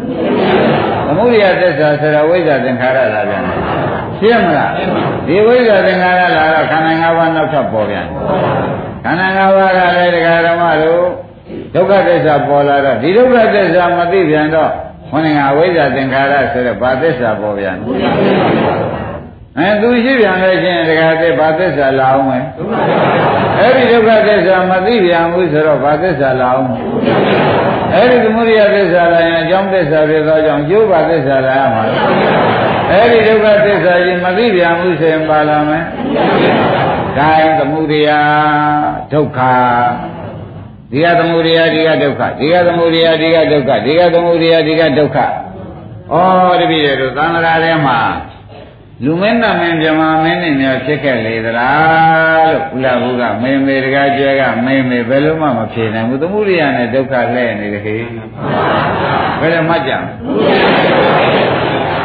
[1.08, 3.60] သမုဒိယသစ္စာဆိုတာဝိဇ္ဇာသင်္ခါရလာပြန်တယ်
[4.20, 4.72] ရှင်းမလား
[5.28, 8.06] ဒီဝိဇ္ဇာသင်္ခါရလာတော့ခန္ဓာ၅ပါးနောက်ထပ်ပေါ်ပြန်
[9.06, 11.04] ခန္ဓာ၅ပါးကလည်းတရားဓမ္မတို့
[11.76, 14.72] ဒုက္ခသစ္စာပေါ်လာတော့ဒီဒုက္ခသစ္စာမသိပြန်တော့
[15.10, 17.76] ခொနည်းကဝိဇ္ဇာသင်္ခါရဆိုတော့ဘာသစ္စာပေါ်ပြန်
[19.60, 22.44] အဲသူရှိပြန်လို့ချင်းတရားသစ္ဘာသစ္စာလာအောင်မယ်
[23.60, 26.70] အဲ့ဒီဒုက္ခသစ္စာမသိပြန်ဘူးဆိုတော့ဘာသစ္စာလာအောင်
[27.94, 31.84] အဲ့ဒီသမုဒိယသစ္စာလာရင်အကြောင်းသစ္စာဖြစ်သောကြောင့်ကျိုးပါသစ္စာလာရမှာ
[32.92, 35.84] အဲ့ဒီဒုက္ခသစ္စာကြီးမသိပြန်ဘူးဆိုရင်ပါလာမယ်
[37.18, 38.10] ဒါရင်သမုဒိယ
[39.14, 39.40] ဒုက္ခ
[40.92, 45.18] ဒီကသမုဒိယဒီကဒုက္ခဒီကသမုဒိယဒီကဒုက္ခဒီကသမုဒိယဒီကဒုက္ခ
[46.12, 46.16] ဩ
[46.60, 48.00] တပည့်တွေသံဃာထဲမှာ
[49.04, 57.98] လူမင်းနာမင်းမြမမင်းနဲ့များဖြစ်ခဲ့လေသလားလို့ဘုရားဘုရားမေမေတကားကျဲကမေမေဘယ်လိုမှမဖြေနိုင်ဘူးသမုဒိယနဲ့ဒုက္ခလှဲ့နေတယ်ခေ
[59.40, 59.92] ဘယ်လိုမှကြ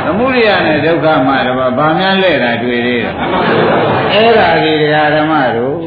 [0.05, 3.15] သမုဒိယနဲ့ဒုက္ခမှတော့ဗာများလဲ့တာတွေ့သေးတယ်
[4.15, 5.79] အဲ့ဒါကြီးတရားဓမ္မတို့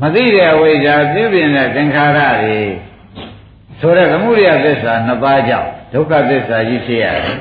[0.00, 2.58] မသိတဲ့ဝိဇ္ဇာပြုပြင်တဲ့သင်္ခါရတွေ
[3.80, 7.38] ဆိုတဲ့သမုဒိယသစ္စာနှစ်ပါးကြောင့်ဒုက္ခသစ္စာကြီးဖြစ်ရတယ်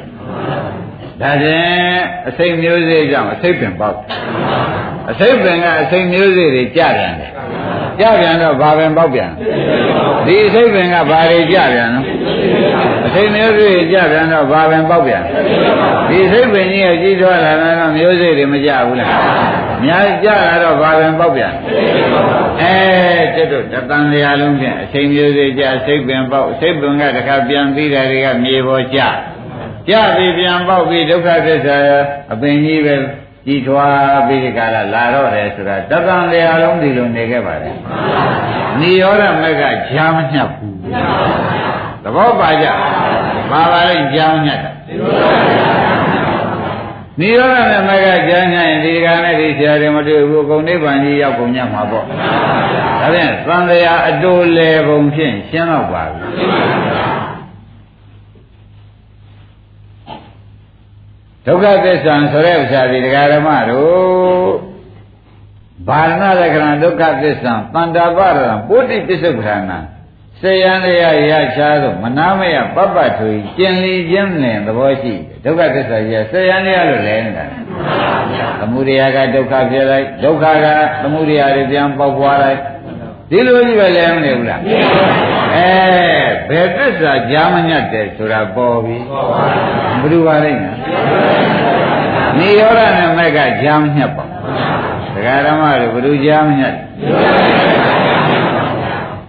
[1.22, 3.98] ဒါဖြင့်အစိမ့်မျိုးစေ့ကြောင့်အစိမ့်ပင်ပေါက်
[5.12, 7.32] အစိမ့်ပင်ကအစိမ့်မျိုးစေ့တွေကြပြန်တယ်
[8.00, 9.32] ကြပြန်တော့ဘာပင်ပေါက်ပြန်
[10.26, 12.06] ဒီအစိမ့်ပင်ကဘာတွေကြပြန်နော်
[13.06, 15.24] အစိမ့်မျိုးစေ့ကြပြန်တော့ဘာပင်ပေါက်ပြန်
[16.10, 19.12] ဒီအစိမ့်ပင်ကြီးကကြီးထွားလာတော့မျိုးစေ့တွေမကြဘူးလား
[19.84, 21.54] များကြလာတော့ဘာပင်ပေါက်ပြန်
[22.62, 22.76] အဲ
[23.36, 29.00] ကျွတ်တို့တတန်လျာလုံးဖြင့်အစိမ့်မျိုးစေ့ကြအစိမ့်ပင်ပေါက်အစိမ့်ပင်ကတခါပြန်ပြီးတာတွေကမြေပေါ်ကျ
[29.90, 31.78] ကြပြီပြန်ပေါက်ပြီးဒုက္ခသစ္စာ
[32.34, 32.96] အပင်ကြီးပဲ
[33.46, 37.76] ကြည်ထွားပြီးဒီကလာလာတော့တယ်ဆိုတာတသံတရားလုံးဒီလိုနေခဲ့ပါတယ်
[38.80, 40.78] နိရောဓမက်ကဂျာမညတ်ဘူး
[42.04, 42.68] သဘောပါကြ
[43.52, 44.72] ပါပါလိမ့်ဂျာမညတ်တာ
[47.20, 56.22] နိရောဓနဲ့မက်ကကြာညရင်ဒီကနေ့ဒီဆရာတွေမတွေ့ဘူးအကုန်နိဗ္ဗာန်ကြီးရောက်ကုန်ညမှာပေါ့ဒါဖြင့်သံဃာအတူလေပုံဖြင့်ရှင်းတော့ပါပြီ
[61.48, 64.50] ဒုက္ခသစ္စာဆိုတဲ့ဥစ္စာဒီတရားဓမ္မတို့
[65.88, 69.72] ဘာရဏလက္ခဏာဒုက္ခသစ္စာတန်တာပရံပုတ္တိပစ္စုပ္ပန္န
[70.42, 75.14] စေယံရရချားသောမနာမယပပ္ပထွေကျင်လီခြင်းနဲ့သဘောရှိ
[75.46, 77.46] ဒုက္ခသစ္စာကြီးစေယံရလို့လဲနေတာ
[78.60, 80.68] သမုဒယကဒုက္ခဖြစ်လိုက်ဒုက္ခက
[81.02, 82.60] သမုဒယတွေပြန်ပေါက်ပွားလိုက်
[83.30, 84.62] ဒီလိုကြီးပဲလဲမနေဘူးလား
[85.56, 85.70] အဲ
[86.50, 88.98] ဘယ်သစ္စာကြားမညတ်တယ်ဆိုတာပေါ်ပြီ
[90.02, 90.76] ဘယ်လိုပါလိမ့်မယ်
[92.38, 94.26] နိရောဓနဲ့မက်ကကြားမညတ်ပါ
[95.14, 96.74] ဒကာဓမ္မတို့ဘယ်လိုကြားမညတ်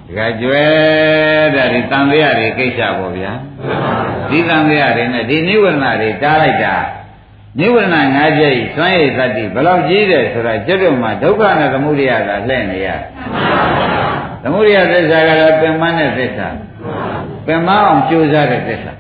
[0.09, 0.65] ဒကာကျွဲ
[1.55, 3.33] တဲ့ဒီတန်တရားတွေကိစ္စပေါ့ဗျာ
[4.31, 6.75] ဒီတန်တရားတွေနဲ့ဒီနိဝရဏတွေတားလိုက်တာ
[7.61, 12.89] နိဝရဏ၅ချက်ဤသွမ်းရည်သတ္တိဘယ်လောက်ကြီးတယ်ဆိုတာကျွတ်တို့မှာဒုက္ခနဲ့သမုဒယကလှည့်နေရ
[14.43, 16.49] သမုဒယသစ္စာကတော့ပင်မတဲ့သစ္စာ
[17.47, 18.93] ပင်မအောင်ကြိုးစားတဲ့သစ္စာ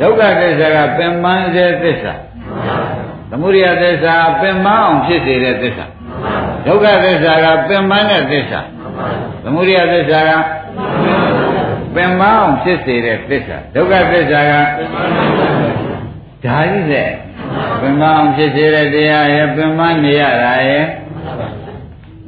[0.00, 2.12] ဒုက္ခသစ္စာကပင်မတဲ့သစ္စာ
[3.30, 5.86] သမုဒယသစ္စာပင်မအောင်ဖြစ်စေတဲ့သစ္စာ
[6.66, 8.60] ဒုက္ခသစ္စာကပင်မတဲ့သစ္စာ
[9.44, 10.30] သမုဒယသစ္စာက
[11.94, 14.52] ပင်မအောင်ဖြစ်စေတဲ့သစ္စာဒုက္ခသစ္စာက
[16.44, 17.10] ဒါကြီးတဲ့
[17.80, 20.84] ပင်မအောင်ဖြစ်စေတဲ့တရားရဲ့ပင်မနေရတာရဲ့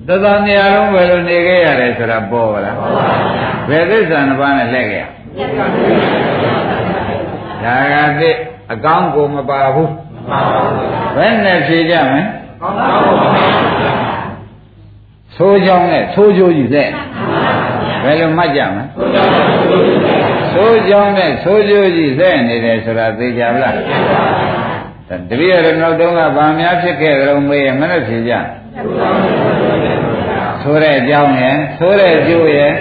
[0.06, 2.76] သတ္တနေရာလုံးပဲလို့နေခဲ့ရတယ်ဆိုတာပေါ်ပါလား
[3.68, 5.04] ဘယ်သစ္စာနှစ်ပါးနဲ့လက်ခဲ့ရ
[7.64, 8.30] ဒါကသိ
[8.72, 9.92] အကောင်းကိုမပါဘူး
[11.16, 12.22] ဘယ်နဲ့ဖြေကြမလဲ
[15.36, 16.90] သိုးကြောင်းနဲ့သိုးကြိုးကြီးလက်
[18.04, 18.84] ဘယ်လိုမှတ်ကြမလဲ
[20.54, 23.74] သိုးကြောင်းနဲ့သိုးကြိုးကြီးလက်နေတယ်ဆိုတာသိကြဗလား
[25.28, 28.32] တပည့်ရနောက်တုန်းကဗာများဖြစ်ခဲ့ကြုံမေးရမနဲ့ဖြေကြ
[30.62, 32.72] ဆိုတဲ့အကြောင်းရယ်ဆိုတဲ့ကျိုးရယ်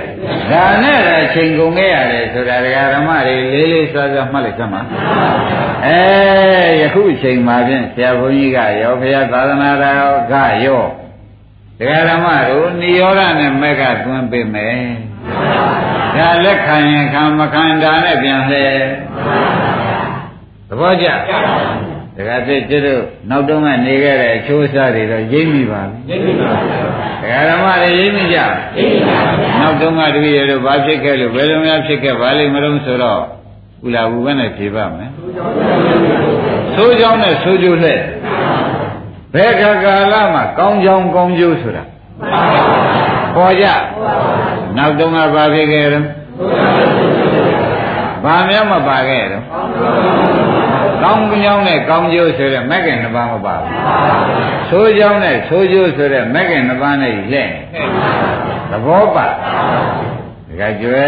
[0.51, 4.81] ဒါနဲ့လည်းချိန်ကုန်ခဲ့ရတယ်ဆိုတာဒကာဓမ္မတွေလေးလေးစားစားမှတ်လိုက်စမ်းပါ
[5.85, 6.01] အဲ
[6.81, 10.33] ယခုချိန်မှာဖြင့်ဆရာဘုန်းကြီးကရောဘုရားသာသနာတော်က
[10.65, 10.83] ရော
[11.79, 14.77] ဒကာဓမ္မတို့နိရောဓနဲ့မက်ကသွင်းပေးမယ်
[16.15, 18.65] ဒါလက်ခံရင်ခံမခံတာနဲ့ပြန်လဲ
[20.69, 21.07] သဘောကျ
[22.15, 26.79] တခါတည်းကျတို့နောက်တုန်းကနေခဲ့တဲ့အချိုးစားတွေတော့ရိပ်မိပါပြီရိပ်မိပါဗျာ
[27.21, 33.21] ဒကာဓမ္မတွေရိပ်မိကြရိပ်မိပါဗျာနောက်တုန်းကတပည့်ရတို့ဘာဖြစ်ခဲ့လို့ဘယ်လိုများဖြစ်ခဲ့ဘာလိမ့်မလို့ဆိုတော့
[33.81, 35.09] ကုလာဘူးပဲနဲ့ဖြေပါမယ်
[36.75, 37.99] သိုးကြောင်းနဲ့သိုးကျိုးလှဲ့
[39.33, 41.83] ဘယ်ခါကာလမှာကောင်းကြောင်းကောင်းကျိုးဆိုတာ
[43.35, 43.65] ပေါ်ကြ
[44.77, 46.05] နောက်တုန်းကဘာဖြစ်ခဲ့တော့
[48.23, 49.43] ဘာများမပါခဲ့တော့
[51.05, 53.71] ကောင်းကြောင်းနဲ့ကောင်းကျိုးဆိုတဲ့မဂ္ဂင်နှစ်ပါးမပါဘူး
[54.69, 57.49] ဆိုးကြောင်းနဲ့ဆိုးကျိုးဆိုတဲ့မဂ္ဂင်နှစ်ပါးနဲ့လက်
[58.71, 59.27] သဘောပါ
[60.61, 61.07] ကကျွဲ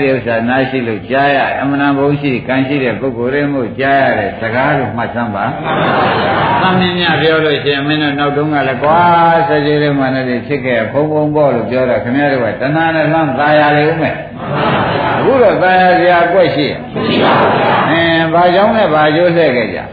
[0.00, 5.44] ဒီဥစ္စာနားရှိလို့ကြားရအမှန်ဘုံရှိကံရှိတဲ့ပုဂ္ဂိုလ်တွေမို့ကြားရတဲ့စကားကိုမှတ်သမ်းပါ။
[6.60, 9.00] သမင်းမြပြောလို့ရှိရင်မင်းတို့နောက်တုန်းကလည်းကွာ
[9.48, 14.16] စကြယ်လေးမှလည်းဖြစ်ခဲ့ဖုံဖုံပေါ့လို့ပြောတော့ခင်ဗျားတို့ကတဏှာနဲ့လမ်းသာရလေဦးမယ်။
[15.18, 17.50] အခုတော့သာရစရာအကွက်ရှိမရှိပါဘူး။
[17.90, 18.03] အင်း
[18.34, 19.78] ဘာကြောင့်လဲဘာကျိုးဆက်ခဲ့ကြ။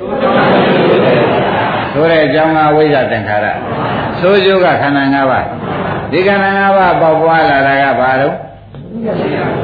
[1.91, 3.45] ဆိုတဲ့အကြောင်းကဝိဇ္ဇသင်္ခါရ။
[4.19, 5.45] ဆိုကျိုးကခန္ဓာ၅ပါး။
[6.11, 8.35] ဒီခန္ဓာ၅ပါးပေါက်ပွားလာတာကဘာလို့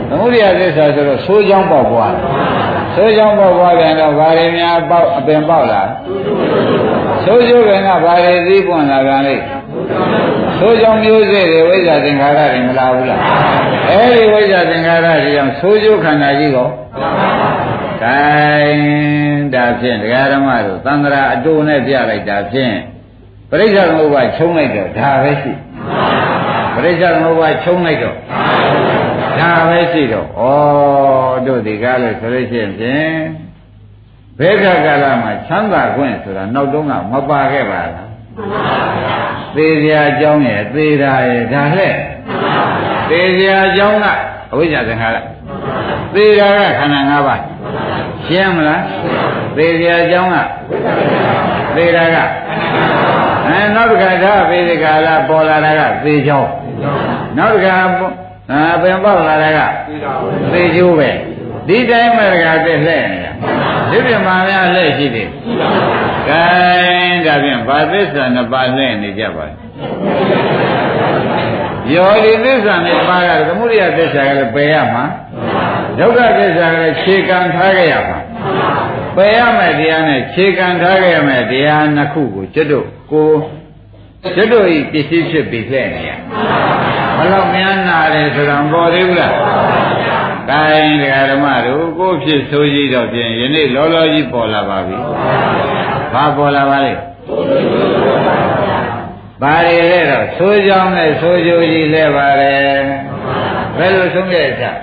[0.09, 2.13] သမုဒိယသစ္စာဆိုတော့ဆိုးချောင်းပေါက်ပွား
[2.95, 5.81] ဆိုးချောင်းပေါက်ပွားပြန်တော့ဘာတွေများပေါက်အပင်ပေါက်လာ
[7.25, 7.71] ဆိုးကျိုးက
[8.05, 9.43] ဘာတွေသိပွင့်လာပြန်လိမ့်
[10.59, 13.21] ဆိုးချောင်းမျိုးစေ့တွေဝိဇ္ဇာသင်္ခါရတွေမလာဘူးလား
[13.89, 16.67] အဲဒီဝိဇ္ဇာသင်္ခါရတွေကြောင့်ဆိုးကျိုးခန္ဓာကြီးကော
[18.03, 18.19] ကဲ
[19.53, 22.75] ဒါဖြင့်ဒကာဓမ္မတို့သံဃာအတူနဲ့ပြလိုက်တာဖြင့်
[23.49, 25.53] ပရိစ္ဆေသမုပ္ပါချုံလိုက်တော့ဒါပဲရှိ
[26.75, 28.15] ပရိစ္ဆေသမုပ္ပါချုံလိုက်တော့
[29.39, 30.41] ဒါပဲရှိတော့ဩ
[31.47, 33.17] တို့ဒီကားလို့ဆိုလို့ရှိရင်ဖြင့်
[34.39, 38.07] ဘယ်ခါကာလမှာချမ်းသာခွင့်ဆိုတာနောက်တုန်းကမပါခဲ့ပါလား
[39.55, 41.95] သေစရာအကြောင်းရဲ့သေတာရဲ့ဒါလက်
[43.09, 44.05] သေစရာအကြောင်းက
[44.51, 45.17] အဝိဇ္ဇာသင်္ခါရ
[46.15, 47.41] သေတာကခန္ဓာ၅ပါး
[48.25, 48.81] ရှင်းမလား
[49.57, 50.37] သေစရာအကြောင်းက
[51.75, 52.17] သေတာက
[53.47, 56.49] အဲနောက်တစ်ခါဒါသေစကာလပေါ်လာတာကသေချောင်း
[57.37, 57.75] နောက်တစ်ခါ
[58.51, 59.59] အာပင်ပေါက်လာတဲ့က
[60.53, 61.09] သေကျိုးပဲ
[61.67, 63.31] ဒီတိုင်းမဲ့တကတည်းလှဲ့နေတာ
[63.91, 65.29] ဒီပြမာများလှဲ့ရှိတယ်
[66.29, 66.43] ကဲ
[67.25, 69.53] ဒါဖြင့်ဘာသစ္စာနှစ်ပါးလှဲ့နေကြပါလဲ
[71.93, 75.03] ယောဒီသစ္စာနှစ်ပါးကသမုဒိယသစ္စာကလည်းပယ်ရမှာ
[75.99, 78.19] ဒုက္ခသစ္စာကလည်းခြေကံထားခဲ့ရမှာ
[79.15, 83.31] ပယ်ရမယ်တရားနဲ့ခြေကံထားခဲ့ရမယ်တရားနှစ်ခုကိုကျွတ်တို့ကို
[84.35, 86.11] ကျွတ်တို့ဤပစ္စည်းဖြစ်ပြီးလှဲ့နေရ
[87.17, 89.33] ဘလောက်များနာတယ်ဆိုတာမပေါ်သေးဘူးလား။
[90.49, 94.97] ဒါရင်ဒကာဓမ္မတို့ကိုဖြစ်ဆိုးကြီးတော့ပြင်ယနေ့လောလောကြီးပေါ်လာပါပြီ။
[96.13, 96.93] ဘာပေါ်လာပါလဲ။
[99.41, 102.77] ဘာတွေလဲတော့ဆိုးကြောင်းနဲ့ဆိုးကြိုးကြီးလဲပါတယ်။
[103.77, 104.71] ဘယ်လိုဆုံးခဲ့တာ။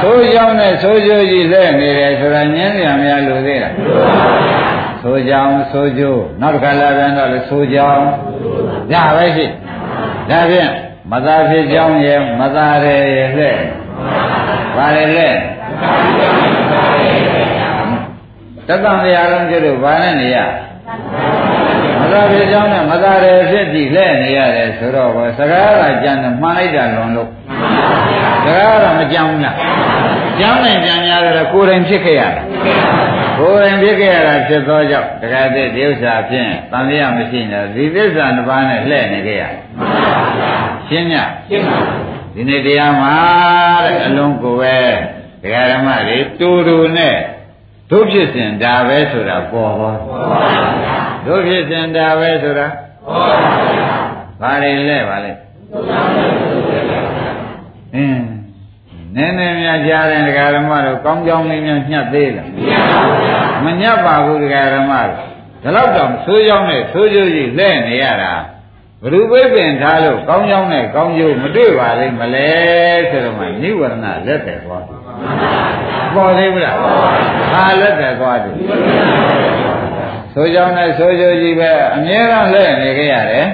[0.00, 3.72] ဆိုးကြောင်းနဲ့ဆိုးကြိုးကြီးလဲနေတယ်ဆိုတာညင်းပြန်များလို့သေးလား။
[5.02, 8.04] ဆိုးကြောင်းဆိုးကြိုးနောက်တစ်ခါလာပြန်တော့လေဆိုးကြောင်း
[8.92, 9.46] ဒါပဲရှိ။
[10.30, 10.70] ဒါဖြင့်
[11.12, 13.58] မသာဖြစ်ကြောင်းရဲ့မသာတယ်ရဲ့လက်
[14.76, 15.36] ဘာလဲလက်
[18.68, 20.46] တသံတရားလုံးကျတော့ဘာနဲ့နေရမ
[22.12, 27.30] သာဖြစ်ကြောင်းနဲ့မသာတယ်ဖြစ်ပြီးလက်နေရတယ်ဆိုတော့ဘောစကားကကြံတယ်မှန်လိုက်တာလွန်လို့
[28.44, 29.56] စကားကမကြံဘူးလား
[30.38, 32.42] ကြမ်းနိုင်ကြံရတယ်ကိုယ်တိုင်ဖြစ်ခဲ့ရတာ
[33.38, 39.44] ကိုယ်တိုင်ဖြစ်ခဲ့ရတာဖြစ်သောကြောင့်တခါတည်းဒီဥစ္စာဖြင့်တန်လျာမရှိနေဒီသစ္စာတစ်ပါးနဲ့လှည့်နေခဲ့ရ
[40.88, 41.14] ရှင်းည
[41.48, 41.78] ရှင်းပါ
[42.34, 43.14] ဒီနေ့တရားမှာ
[43.84, 44.78] တဲ့အလုံးကိုပဲ
[45.42, 47.16] ဒကာဓမ္မတွေတူတူနဲ့
[47.90, 49.90] တို့ဖြစ်စဉ်ဒါပဲဆိုတာပေါ်ပါ
[51.26, 52.66] တို့ဖြစ်စဉ်ဒါပဲဆိုတာ
[53.06, 53.36] ပေါ်
[54.40, 55.32] ပါဘာတွေလဲပါလဲ
[57.94, 58.24] အင်း
[59.16, 62.48] နည်းနည်းများကြားတဲ့ဒကာဓမ္မတို့ကောင်းကောင်းလေးများညှက်သေးလား
[63.64, 65.16] မညှက်ပါဘူးဒကာဓမ္မတို့
[65.62, 68.32] ဒီလောက်တောင်ဆိုးကြောင်းနဲ့ဆိုးကျိုးကြီးလဲနေရတာ
[69.02, 72.48] ဘ누구ပိပင်ထားလို့ကောင်းကြောင်းနဲ့ကောင်းကျိုးမတွေ့ပါလိမ့်မလဲ
[73.10, 73.94] ဆိုတော့မှနိဝရဏ
[74.26, 74.82] လက်တယ်သွား
[76.14, 76.76] ပေါ်သေးဘူးလား
[77.52, 78.54] ဟာလက်တယ်သွားတယ်
[80.34, 83.48] ဆိုးကြောင်းနဲ့ဆိုးကျိုးကြီးပဲအမြဲတမ်းလဲနေကြရတယ်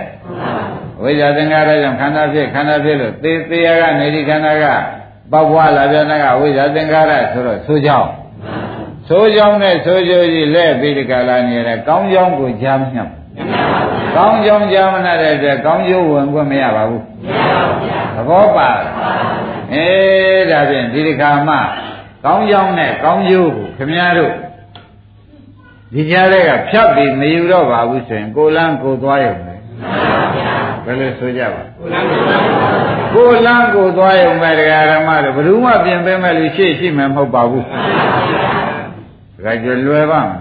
[1.02, 4.64] ဝိဇ္ဇာသင်္ခါရကြောင့်ခန္ဓာဖြစ်ခန္ဓာဖြစ်လို့သေသေးရကနေဒီခန္ဓာက
[5.32, 8.08] ပောက်ပွားလာပြန်တဲ့ကဝိဇ္ဇာသင်္ခါရဆိုတော့ဆိုးကြောင်း
[9.08, 13.08] ဆိုးကြောင်းနဲ့ဆိုးကျိုးကြီးလဲပြီးဒီကလာနေရကောင်းကြောင်းကိုကြားမြတ်
[14.16, 17.02] ကောင်းကြောင်းကြားမနာတဲ့အတွက်ကောင်းကျိုးဝင်ခွင့်မရပါဘူး
[18.14, 18.70] သဘောပါ
[19.72, 21.56] အေးဒါဖြင့်ဒီဒီခါမှ
[22.24, 24.34] ကောင်းကြောင်းနဲ့ကောင်းကျိုးကိုခမည်းတော်
[25.94, 29.54] ဒီကြားထဲကဖြတ်ပြီးမယူတော့ပါဘူးဆိုရင်ကိုလန်းကိုသွားရုံပဲ
[30.84, 31.62] ဘယ်လိုဆိုကြပါ
[33.14, 37.64] ကိုလန်းကိုသွားရုံပဲတရားဓမ္မတို့ဘယ်သူမှပြင်ပေးမဲ့လူရှိရှိမှမဟုတ်ပါဘူး
[39.44, 40.40] ဒါကြွလွယ်ပါ့မလာ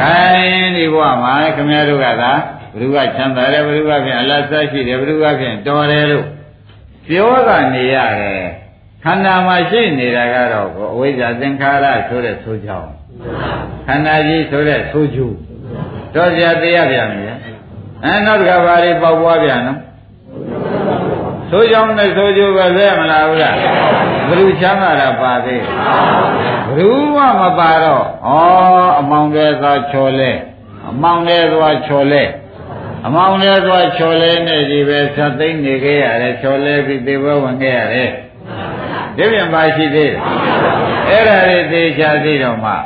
[0.00, 2.32] ခိုင်းဒီဘဝမှာခင်ဗျားတို့ကသာ
[2.72, 6.26] ဘယ်သူကချမ်းသာတယ်ဘယ်သူကဖြင့်အလတ်စားရှိတယ်ဘယ်သူကဖြင့်တော်တယ်လို့
[7.08, 8.44] ပြောတာနေရတယ်
[9.04, 12.97] ခန္ဓာမှာရှိနေတာကတော့အဝိဇ္ဇာသင်္ခါရဆိုတဲ့ဆိုကြောင်း
[13.87, 15.27] ခန္ဓာကြီးဆိုတဲ့ဆိုကျူ
[16.13, 17.21] တော့ကြတရားပြန်ပြီ
[18.03, 19.79] အဲနောက်တစ်ခါဘာတွေပေါက်ပွားပြန်နော်
[21.49, 23.55] ဆိုကြောင်းနဲ့ဆိုကျူပဲလဲမလားဘူးလား
[24.29, 25.61] ဘ누구ချမ်းသာတာပါသေး
[26.75, 28.29] ဘ누구မှမပါတော့ဩ
[28.99, 30.31] အမောင်တဲ့သွားချော်လဲ
[30.89, 32.23] အမောင်တဲ့သွားချော်လဲ
[33.05, 38.09] အမောင်တဲ့သွားချော်လဲနဲ့ဒီပဲသတ်သိမ့်နေခဲ့ရတယ်ချော်လဲပြီးသေဘဝင်ခဲ့ရတယ်
[39.18, 40.16] ဒီပြန်ပါရှိသေးတယ်
[41.08, 42.76] အဲ့ဒါတွေသေချာသိတော့မှဩ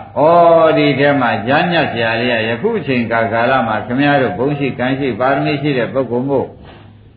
[0.77, 6.47] ဒီထဲမှာညာညက်ဆရာလေးကယခုအချိန်ကာကာလမှာခမည်းတော်ဘုန်းရှိကံရှိပါရမီရှိတဲ့ပုဂ္ဂိုလ်မို့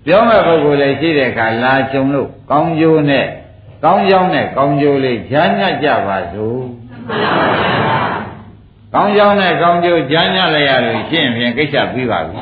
[0.06, 3.26] ပြောမဲ့ပုဂ္ဂိုလ်လည်းရှိတဲ့အခါလာကြုံလို့ကောင်းကျိုးနဲ့
[3.84, 6.62] ကောင်းကြောင်းနဲ့ကောင်းကျိုးလေးညာညက်ကြပါစို့
[8.94, 12.40] ကောင်းကြောင်းနဲ့ကောင်းကျိုးညာညက်လိုက်ရလို့ရှင်းရင်ကိစ္စပြီးပါပြီ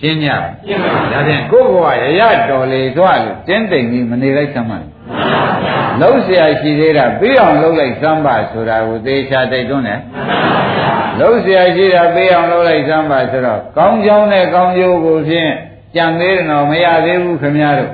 [0.00, 0.26] ရှင်းည
[0.66, 4.90] ရှင်းပါဒါဖြင့်ကိုယ့်ဘဝရရတော်လေသွားလို့တင်းတိမ်ကြီးမနေလိုက်စမ်းပါဘူး
[6.00, 10.00] လုံးเสียရှိသေးတာပြီးအောင်လုပ်လိုက်စမ်းပါဆိုတာကိုသေချာတိုက်တွန်းတယ်
[11.20, 15.50] လုံးเสียရှိတာပြီးအောင်လုပ်လိုက်စမ်းပါဆိုတော့ကောင်းကြောင်းနဲ့ကောင်းကျိုးကိုဖြင့်
[15.94, 17.92] ကြံသေးတယ်တော့မရသေးဘူးခင်ဗျားတို့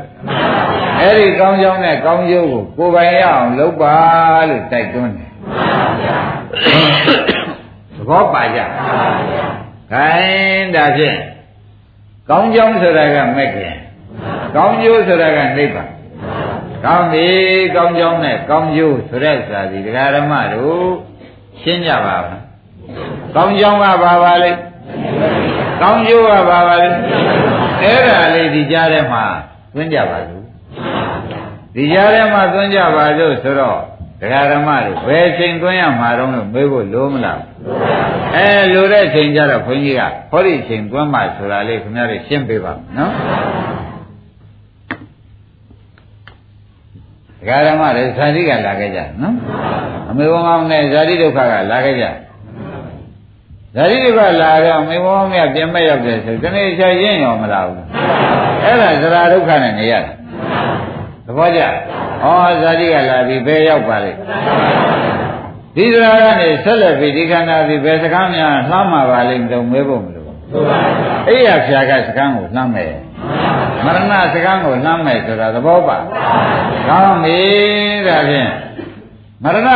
[1.00, 3.96] အဲ့ဒီကောင်းကြောင်းနဲ့ကောင်းကျိုးကိုကိုယ်ပိုင်ရအောင်လုပ်ပါ
[4.48, 5.30] လို့တိုက်တွန်းတယ်
[7.96, 8.60] သဘောပါကြ
[9.92, 11.18] ခိုင်းဒါဖြင့်
[12.29, 13.75] ကောင်းကြောင်းဆိုတာကမက်ခင်
[14.55, 15.89] ကောင်းကျိုးဆိုတာကနိဗ္ဗာန်
[16.85, 17.27] ကောင်းပြီ
[17.75, 20.87] ကောင်းကြောင်းနဲ့ကောင်းကျိုးဆိုတဲ့စာစီဒကာဓမ္မတို့
[21.61, 22.43] ရှင်းကြပါမလား
[23.35, 24.51] ကောင်းကြောင်းကဘာပါလဲ
[25.81, 26.87] ကောင်းကျိုးကဘာပါလဲ
[27.83, 29.25] အဲ့ဒါလေးဒီကြားထဲမှာ
[29.73, 30.43] သွင်းကြပါစို့
[31.75, 33.79] ဒီကြားထဲမှာသွင်းကြပါစို့ဆိုတော့
[34.21, 37.41] ဒကာဓမ္မတို့ဘယ်ချိန်သွင်းရမှာတော့လို့မေးဖို့လိုမလား
[38.35, 40.01] အဲလိုတဲ့ချိန်ကျတော့ခွန်ကြီးက
[40.31, 43.11] ဟောဒီချိန်သွင်းမှဆိုတာလေးခင်ဗျားတို့ရှင်းပေးပါနော်
[47.39, 49.35] ဒကာဓမ္မတွေဇာတိကလာခဲ့ကြနော်
[50.09, 52.05] အမေဘောင်းနဲ့ဇာတိဒုက္ခကလာခဲ့ကြ
[53.75, 57.83] ဇာတိဒုက္ခလာတော့မေဘောင်းကပြင်မဲ့ရောက်တယ်ဆိုတနေ့ချရင်းရောမလာဘူး
[58.63, 60.11] အဲ့ဒါဇရာဒုက္ခနဲ့နေရတာ
[61.27, 61.67] သဘောကျဩ
[62.61, 64.19] ဇာတိကလာပြီဘယ်ရောက်ပါလိမ့်
[65.75, 70.27] ဒီဇရာကနေဆက်လက်ပြီးဒီခန္ဓာပြီးဘယ်စကားများလှမ်းမှာပါလိမ့်တော့မဲဖို့မလို့
[71.27, 72.93] အဲ့ရဖြာကစကန်းကိုလှမ်းမယ်
[73.85, 75.97] မရဏစကန်းကိုလှမ်းမယ်ဆိုတာသဘောပါ
[76.87, 77.39] ကောင်းပြီ
[78.07, 78.49] ဒါဖြင့်
[79.43, 79.69] မရဏ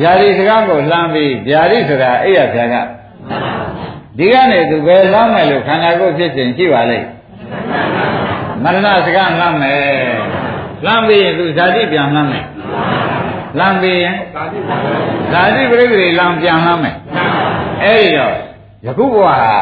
[0.00, 2.74] ဗျာတိစကန်းကိုလှမ်းပြီးဗျာတိဆိုတာအဲ့ရဖြာက
[4.18, 7.06] ဒီကနေသူပဲလှမ်းမယ်လို့ခန္ဓာကိုယ်ဖြစ်စဉ်ရှိပါလိမ့်
[8.64, 10.23] မရဏစကန်းလှမ်းမယ်
[10.84, 12.46] လှမ်းပြီးရင်သူဇာတိပြန်လှမ်းမယ်
[13.58, 14.16] လှမ်းပြီးရင်
[15.32, 16.96] ဇာတိပြိပရိလှမ်းပြန်လှမ်းမယ်
[17.82, 18.34] အဲ့ဒီတော့
[18.86, 19.56] ယခုဘဝဟာ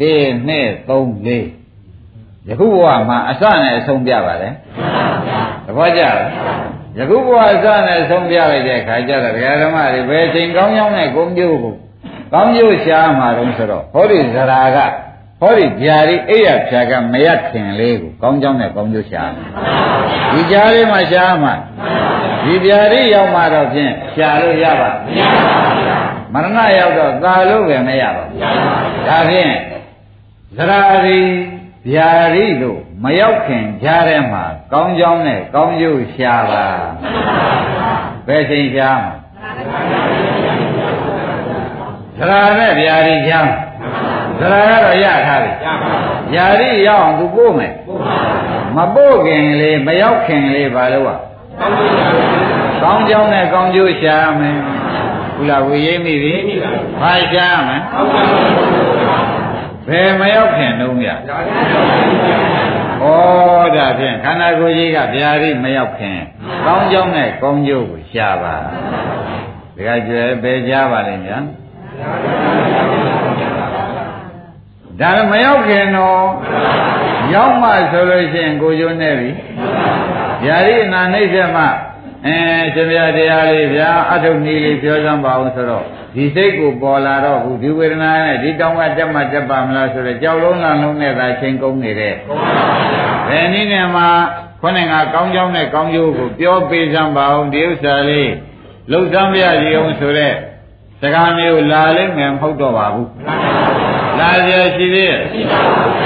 [0.00, 0.02] 1
[0.48, 0.50] 2
[0.88, 4.48] 3 4ယခုဘဝမှာအစနဲ့အဆုံးပြပါလေ
[5.66, 6.18] သဘောကျလား
[6.98, 11.74] ယခုဘဝအစနဲ့အဆုံးပြလိုက်တဲ့ခါကျတော့ဒကာဓမ္မတွေဘယ်ချိန်ကောင်းကြောင်းနဲ့ကိုမျိုးကို
[12.32, 14.78] ကောင်းကျိုးရှားမှာတော့ဆိုတော့ဟောဒီဇရာက
[15.40, 19.30] ဟောဒီဗျာဒီအိယာဖြာကမရခင်လေးကိုကောင်းကြောင်းနဲ့ကောင်းကျိုးရှား
[20.32, 21.54] ဒီကြားလေးမှာရှားမှာ
[22.44, 24.90] ဒီဗျာဒီရောက်မှတော့ဖြင့်ရှားလို့ရပါ
[26.32, 28.40] မရဏရောက်တော့သာလို့ပဲမရပါဘူး
[29.06, 29.54] ဒါဖြင့်
[30.56, 31.20] ဇရာဒီ
[31.90, 36.66] ဗျာဒီလို့မရောက်ခင်ကြားထဲမှာကောင်းကြောင်းနဲ့ကောင်းကျိုးရှားပါ
[38.26, 39.12] ဘယ်ချိန်ရှားမှာ
[42.18, 43.65] သရနဲ့ဗျာဒီချမ်း
[44.40, 45.52] သရကတော့ရထားပြီ
[46.32, 47.72] ဗျာဒီရောက်အောင်သူပို့မယ်
[48.76, 51.18] မပို့ခင်လေးမရောက်ခင်လေးဘာလို့อ่ะ
[52.82, 54.58] ကောင်းကြောင်းနဲ့ကောင်းကျိုးရှားမယ်
[55.36, 56.34] ဘုလားဝေရေးမိပြီ
[57.00, 57.82] ဘာရှားမယ်
[59.88, 61.14] ဘယ်မရောက်ခင်တုံးရဩ
[63.76, 66.18] ဒါဖြင့်ခန္ဓာကိုယ်ကြီးကဗျာဒီမရောက်ခင်
[66.66, 71.38] ကောင်းကြောင်းနဲ့ကောင်းကျိုးကိုရှားပါဒါကြွယ်ပဲကြပါလိမ့်ဗျာ
[75.00, 76.22] ဒါမရောက်ခင်တော့
[77.34, 79.30] ရောက်မှဆိုလို့ရှိရင်ကိုကျိုးနေပြီ
[80.44, 81.64] ဗျာဒီအနာနှိမ့်ဆက်မှ
[82.26, 82.38] အဲ
[82.74, 92.14] ရှင်ဗျာတရားလေးဗျာအထုပ်နည်းလေးပြောစမ်းပါအောင်ဆိုတော့ဒီစိတ်ကိုပေါ်လာတော့ဘူးဒီဝေဒနာနဲ့ဒီတောင်းကတက်မှတက်ပါမလားဆိုတော့ကြောက်လုံးလားလုံးနဲ့သာချိန်ကုန်နေတဲ့
[93.28, 94.02] ဘယ်နည်းနဲ့မှ
[94.60, 98.30] ခေါင်းငါကောင်းကြောင်းနဲ့ကောင်းကျိုးကိုပြောပေးစမ်းပါအောင်ဒီဥစ္စာလေး
[98.90, 100.34] လှုပ်သမ်းပြရစီအောင်ဆိုတဲ့
[101.00, 103.08] စကားမျိုးလာလိမ့်မယ်မဟုတ်တော့ပါဘူး
[104.20, 105.20] လာကြရှိသေးရဲ့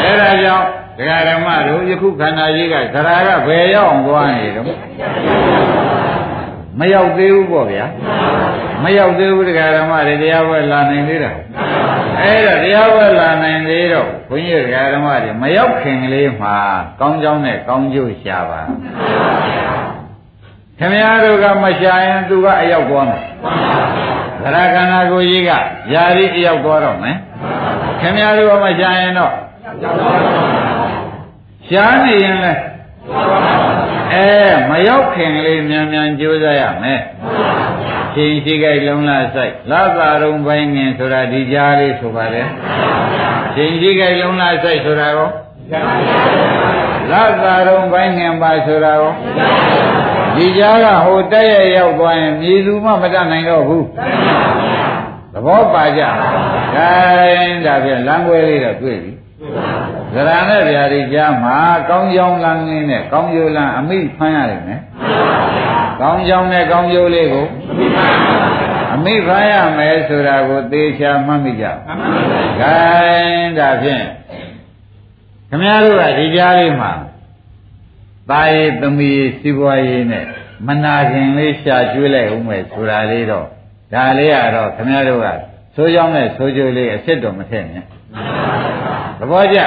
[0.02, 0.66] အဲဒါကြောင့်
[0.98, 4.66] ဒကာဓမ္မတို့ယခုခန္ဓာကြီးကသရာကဘယ်ရောက်အောင်သွားနေတော့
[6.78, 7.86] မရောက်သေးဘူးပေါ့ဗျာ
[8.82, 11.32] မရောက်သေးဘူးဒကာဓမ္မတွေတရားပွဲလာနိုင်သေးတာ
[12.20, 16.56] အဲဒါတရားပွဲလာနိုင်သေးတော့ဘုန်းကြီးဒကာဓမ္မတွေမရောက်ခင်ကလေးမှာ
[17.00, 18.60] ကောင်းကြောင်းနဲ့ကောင်းကျိုးရှာပါ
[20.78, 23.22] ခင်ဗျားတို့ကမရှာရင်သူကအရောက်သွားမယ်
[24.42, 25.50] သရခန္ဓာကိုယ်ကြီးက
[25.92, 27.16] ຢာရီအရောက်သွားတော့မယ်
[28.00, 29.32] ခင်ဗျားတို့ကမရှာရင်တော့
[31.68, 32.54] ရှားနေရင်လဲ
[34.12, 34.28] အဲ
[34.70, 37.00] မရောက်ခင်လေးမြန်မြန်ကြိုးစားရမယ်
[38.14, 42.42] ချိန်ရှိကြိုက်လုံးလားစိုက်လာသာရုံပိုင်းငင်ဆိုတာဒီကြားလေးဆိုပါလေ
[43.54, 45.28] ချိန်ရှိကြိုက်လုံးလားစိုက်ဆိုတာရော
[47.10, 49.12] လာသာရုံပိုင်းငင်ပါဆိုတာရော
[50.36, 53.84] ဒီကြားကဟိုတက်ရရောက်သွားရင်မြေသူမှမတတ်နိုင်တော့ဘူး
[55.32, 56.02] သဘောပါကြ
[56.74, 56.94] ခို
[57.44, 59.12] င်းဒါဖြင့်လမ်းခွဲလေးတော့တွေ့ပြီ
[60.12, 61.56] ဇရဏနဲ့ဗျာဒီကြားမှာ
[61.88, 64.80] ကောင်းကြောင်းလမ်းငင်းနဲ့ကောင်းကျိုးလမ်းအမိဖမ်းရတယ်မယ်
[66.00, 67.46] ကောင်းကြောင်းနဲ့ကောင်းကျိုးလေးကို
[68.94, 71.64] အမိဖမ်းရမယ်ဆိုတာကိုသေချာမှတ်မိကြ
[72.60, 74.04] ခိုင်းဒါဖြင့်
[75.50, 76.92] ခမည်းတော်ကဒီကြားလေးမှာ
[78.30, 80.24] တာယေသမီးစီးပွားရေးနဲ့
[80.66, 83.46] မနာခင်လေးရှာကျွေးလိုက်ဦးမယ်ဆိုတာလေးတော့
[83.92, 85.26] ဒါလေးကတော့ခင်ဗျားတို့က
[85.74, 87.84] ဆိုးကြောင်းနဲ့ဆိုးကျိုးလေးအစ်စ်တော်မထည့်နဲ့
[89.18, 89.58] သဘောကျ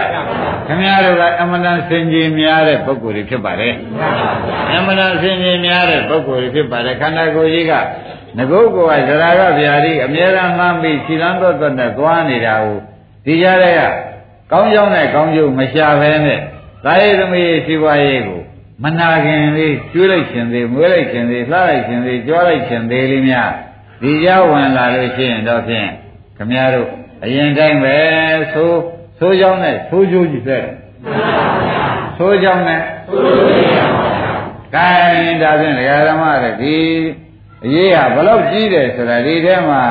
[0.68, 3.74] ခင်ဗျားတို့ကအမှန်တန်စင်ကြီးများတဲ့ပုဂ္ဂိုလ်တွေဖြစ်ပါတယ်
[4.72, 7.74] အမှန်တန်စင်ကြီးများတဲ့ပုဂ္ဂိုလ်တွေဖြစ်ပါတယ်ခန္ဓာကိုယ်ကြီးက
[8.38, 12.80] ငကုတ်ကဇရာကဗျာတိအမြဲတမ်းမှန်းပြီးခြိလန်းတော့တော့နဲ့သွားနေတာကို
[13.26, 13.82] ဒီကြားတဲ့က
[14.52, 16.40] ကောင်းကြောင်းနဲ့ကောင်းကျိုးမရှာဘဲနဲ့
[16.86, 18.42] သာယသမီးစီပွားရေးကို
[18.84, 23.52] မနာခင်လေးကျွေးလိုက်ခြင်းသေးမွေးလိုက်ခြင်းသေးလှလိုက်ခြင်းသေးကြွားလိုက်ခြင်းသေးလေးများ
[24.02, 25.90] ဒီကြောဝင်လာလို့ရှိရင်တော့ဖြင့်
[26.38, 26.88] ခမည်းတော်
[27.24, 27.98] အရင်တိုင်းပဲ
[28.54, 28.82] သိုး
[29.20, 30.64] သိုးကြောင်းနဲ့သိုးကြိုးကြီးတဲ့
[32.18, 33.86] သိုးကြောင်းနဲ့သိုးကြိုးကြီးပါဗျာ။
[34.74, 36.78] ဒါရင်ဒါဖြင့်ဒကာဓမ္မတွေဒီ
[37.66, 39.82] အရေးဟာဘလောက်ကြီးတယ်ဆိုတာဒီထဲမှာ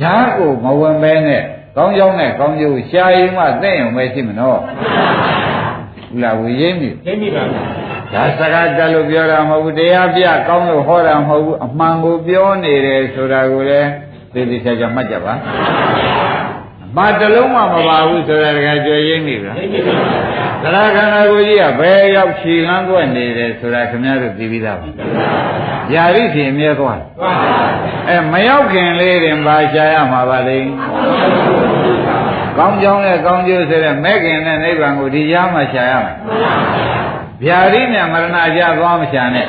[0.00, 1.42] ဈာကိုမဝင်ပဲနဲ့
[1.76, 7.62] ကောင်းကြောင်းနဲ့ကောင်းကျိုးရှားရင်မှသိရင်ပဲရှိမနော်။ဟုတ်လားဝေရင်းပြီ။သိပြီပါဗျာ။
[8.12, 13.88] ဒါစကားတက်လို့ပြောတာမဟုတ်ဘူးတရားပြကောင်းလို့ဟောတာမဟုတ်ဘူးအမှန်ကိုပြောနေတယ်ဆိုတာကိုလည်း
[14.34, 15.32] သေသေးချာချာမှတ်ကြပါ
[16.96, 19.52] ဘာတလုံးမှမပါဘူးဆိုတာတကယ်ကြွရင်းနေပါ
[20.62, 24.86] သရခန္ဓာကိုယ်ကြီးကဘယ်ရောက်ခြေလန်းကွက်နေတယ်ဆိုတာခင်ဗျားတို့သိပြီးသားပါ။
[25.94, 27.06] ယာရိရှင်မြဲသွားတယ်။
[28.08, 30.58] အဲမရောက်ခင်လေးတင်ပါရှာရမှာပါလေ။
[32.58, 36.16] ကောင်းကြောင်းနဲ့ကောင်းကျိုးဆိုတဲ့မဲ့ခင်နဲ့နိဗ္ဗာန်ကိုဒီကြားမှာရှာရမယ်။
[37.44, 39.46] ဗျာရိနဲ့မရဏကြသွားမရှာနဲ့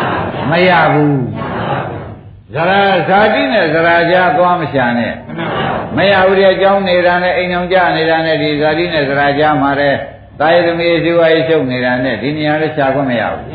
[0.50, 1.16] ။မရဘူး။
[2.54, 5.12] ဇရာဇာတိနဲ့ဇရာကြသွားမရှာနဲ့။
[5.96, 9.96] မရဘူးတဲ့အကြောင်းနေတာနဲ့အိမ်အောင်ကြနေတာနဲ့ဒီဇာတိနဲ့ဇရာကြမှာတဲ့
[10.40, 13.46] တာယသမီးဇီဝရေးချုပ်နေတာနဲ့ဒီနေရာလေးရှာခွင့်မရဘူး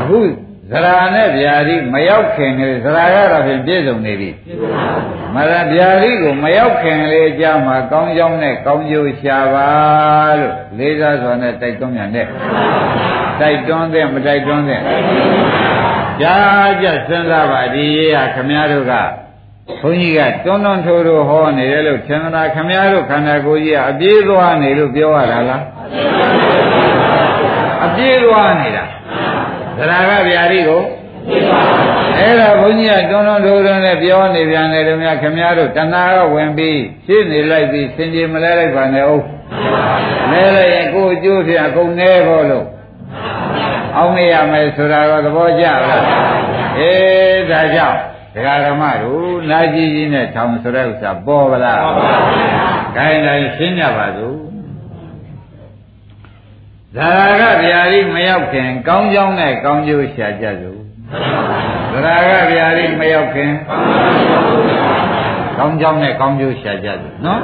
[0.00, 0.18] အခု
[0.70, 4.30] ဇရာနဲ့ဗျာတိမရောက်ခင်ကလေးဇရာကတော့ဖြင့်ပြည့်စုံနေပြီ
[5.34, 9.68] မရဗျာတိကိုမရောက်ခင်ကလေးအကြမှာကောင်းကြောင်းနဲ့ကောင်းကျိုးရှာပါ
[10.38, 12.26] လို့လေးစားစွာနဲ့တိုက်တွန်းမြန်တဲ့
[13.40, 14.80] တိုက်တွန်းတဲ့မတိုက်တွန်းတဲ့
[16.20, 16.36] ကြာ
[16.82, 18.92] ကြစဉ်းစားပါဒီရေးဟာခမည်းတော်က
[19.80, 25.62] ဘုန်းကြီးကတွန်းတွန်းထိုးထိုးဟောနေတယ်လို့သင်္နာခမည်းတော်ခန္ဓာကိုယ်ကြီးကအပြေးသွားနေလို့ပြောရတာလား
[27.84, 28.84] အပြေးသွားနေတာ
[29.78, 30.82] သရဂဗျာတိကို
[32.18, 39.24] အဲ့ဒါဘုန်းကြီးကတွန်းတွန်းထိုးထိုးနဲ့ပြောနေပြန်တယ်တို့များခမည်းတော်တဏှာကဝင်ပြီးရှင်းနေလိုက်ပြီးစင်ကြယ်မလဲလိုက်ပါနဲ့ဟုတ်
[40.30, 42.66] လဲလိုက်ရင်ကိုယ်အကျိုးဖြစ်အကုန်နေဖို့လို့
[43.96, 46.04] အောင်မရမယ်ဆိုတာတော့သဘောကျလား
[46.78, 47.98] အေးဒါကြောင့်
[48.34, 52.46] ဒကာဓမ္မတို့နာကြီးကြီးနဲ့ထောင်ဆိုတဲ့ဥစ္စာပေါ်ပါလားပေါ်ပါဘူး။
[52.96, 54.36] ခိုင်းတိုင်းရှင်းကြပါစို့။
[56.97, 60.79] သာရကဗျာတိမရောက်ခင်ကောင်းကြောင်းနဲ့ကောင်းကျိုးရှာကြစို့။
[62.05, 63.51] သာရကဗျာတိမရောက်ခင်
[65.57, 67.41] ကောင်းကြောင်းနဲ့ကောင်းကျိုးရှာကြစို့နော်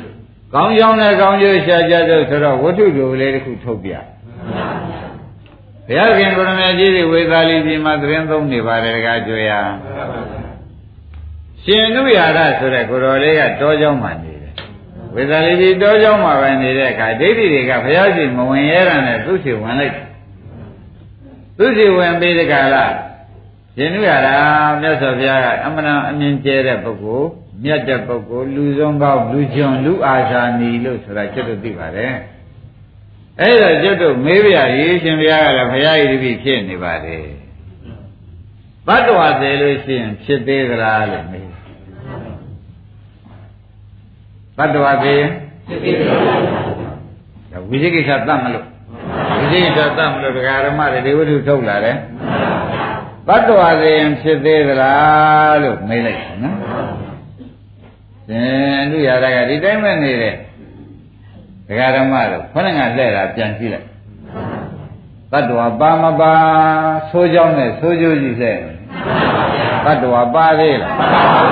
[0.54, 3.92] ။ကောင်းကြောင်းနဲ့ကောင်းကျိုးရှာကြစို့ဆိုတော့ဝတ္ထုလိုလေးတစ်ခုထုတ်ပြ။
[5.88, 9.52] ဘုရားခင်ကိုရမကြီးတွေဝေသာလီပြည်မှာသတင်းသုံးနေပါတယ်ကကြွေရ
[11.64, 14.32] ရှင်နုရရဆိုတဲ့ကိုတော်လေးကတောเจ้าမှာနေတယ် ေ
[15.15, 19.95] ဝေဇာလိတိတောကြောင့်မှာပဲနေတဲ့အခါဒိဋ္ဌိတွေကဘုရားရှင်မဝင်ရတာနဲ့သူ့စီဝင်လိုက်
[21.57, 22.93] သူ့စီဝင်ပြီးတကလား
[23.77, 24.35] ရှင်နုရတာ
[24.81, 27.29] မြတ်စွာဘုရားကအမှန်အမြင်ကျဲတဲ့ပုဂ္ဂိုလ်
[27.63, 32.13] မြတ်တဲ့ပုဂ္ဂိုလ်လူဆုံးကောင်းလူကျွန်လူအာဇာနည်လို့ဆိုတာကျွတ်တို့သိပါတယ်
[33.39, 37.25] အဲ့ဒါကျွတ်တို့မေးပြရေရှင်ဘုရားကလည်းဘုရားဤတိဖြစ်နေပါတယ်
[38.87, 41.49] ဘတ်တော်သေးလို့ရှိရင်ဖြစ်သေးသလားလို့မေး
[44.57, 45.23] ဘတ်တော်သေး
[45.67, 48.65] ဖြစ်သေးသလားဝိသိကိစ္စတတ်မလို့
[49.39, 51.97] ဝိသိကိစ္စတတ်မလို့ဒကာရမတွေဒီဝိသုထုတ်လာတယ်
[53.27, 56.57] ဘတ်တော်သေးရင်ဖြစ်သေးသလားလို့မေးလိုက်နော်
[58.27, 60.35] ရှင်အနုရာကဒီတိုင်းပဲနေတယ်
[61.67, 63.87] ဒကာဓမ္မတို့ခொနဲ့ကလှဲ့တာပြန်ကြည့်လိုက်
[65.31, 66.33] တတ္တဝါပါမပါ
[67.09, 68.57] ဆိုးကြောင်းနဲ့ဆိုးကျိုးကြီးလှဲ့
[69.85, 70.93] တတ္တဝါပါသေးလား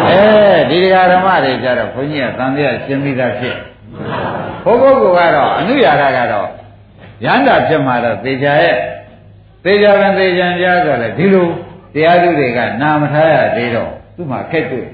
[0.10, 0.24] အဲ
[0.70, 3.58] ဒီဒကာဓမ္မတွေကြတော့ဘုန်းကြီးကသံဃာရှင်းပြီးသားဖြစ်
[4.64, 6.48] ဘုဂုတ်ကတော့အနုရာဂကတော့
[7.26, 8.76] ရန္တာဖြစ်မှာတော့သေချာရဲ့
[9.64, 11.48] သေချာပင်သေချာကြားဆိုလဲဒီလို
[11.94, 14.88] တရားသူတွေကနာမထားရသေးတော့သူ့မှာခက်တွေ့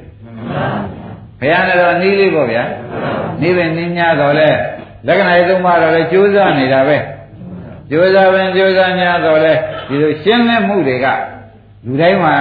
[1.40, 2.64] ဘုရားနဲ့တော့နီးလေးပေါ့ဗျာ
[3.42, 4.50] နီးပဲနင်းများတော့လဲ
[5.08, 6.98] လက္ခဏာရေးသုံးပါတော့လေကြိုးစားနေတာပဲ
[7.90, 9.54] ကြိုးစားပင်ကြိုးစားများတော့လေ
[9.88, 11.08] ဒီလိုရှင်းလင်းမှုတွေက
[11.86, 12.36] လူတိုင်းမှာ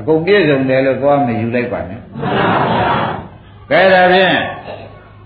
[0.00, 2.00] အကုန်ပြည့်စုံတယ်လို့သွားမယူလိုက်ပါနဲ့
[3.70, 4.34] ကဲဒါဖြင့်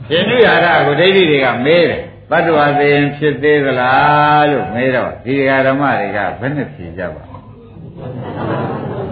[0.09, 5.35] ရှင်ဥရဒကိုဒိဋ္ဌိတွေကမေးတယ်တတ္တဝါသိရင်ဖြစ်သေးသလားလို့မေးတော့ဒီ
[5.67, 7.23] ဓမ္မတွေကဘယ်နဲ့ဖြေကြပါ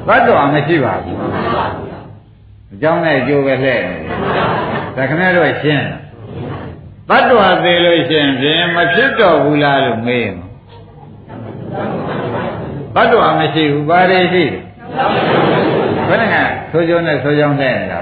[0.08, 1.18] တတ္တဝါမရှိပါဘူး
[2.74, 4.06] အကြောင်းနဲ့အကျိုးပဲလှည့်နေတယ်
[4.96, 6.00] ဒါခင်ဗျားတို့ရှင်းတယ်
[7.08, 10.36] တတ္တဝါသေးလို့ရှိရင်ဖြင့်မဖြစ်တော့ဘူးလားလို့မေးရင်
[12.94, 14.44] တတ္တဝါမရှိဘူးဘာတွေရှိ
[16.08, 17.98] ဘယ်နဲ့ဆိုကြနဲ့ဆိုကြောင်းတဲ့နေတာ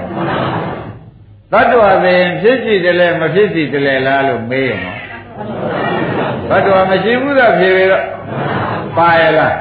[1.53, 4.81] တတ္တဝါသေးရင်ဖြစ်စီတယ်လဲမဖြစ်စီတယ်လဲလားလို့မေးရင်
[6.49, 8.05] တတ္တဝါမရှိဘူးတော့ဖြေပြီတော့
[8.97, 9.55] ပါရလား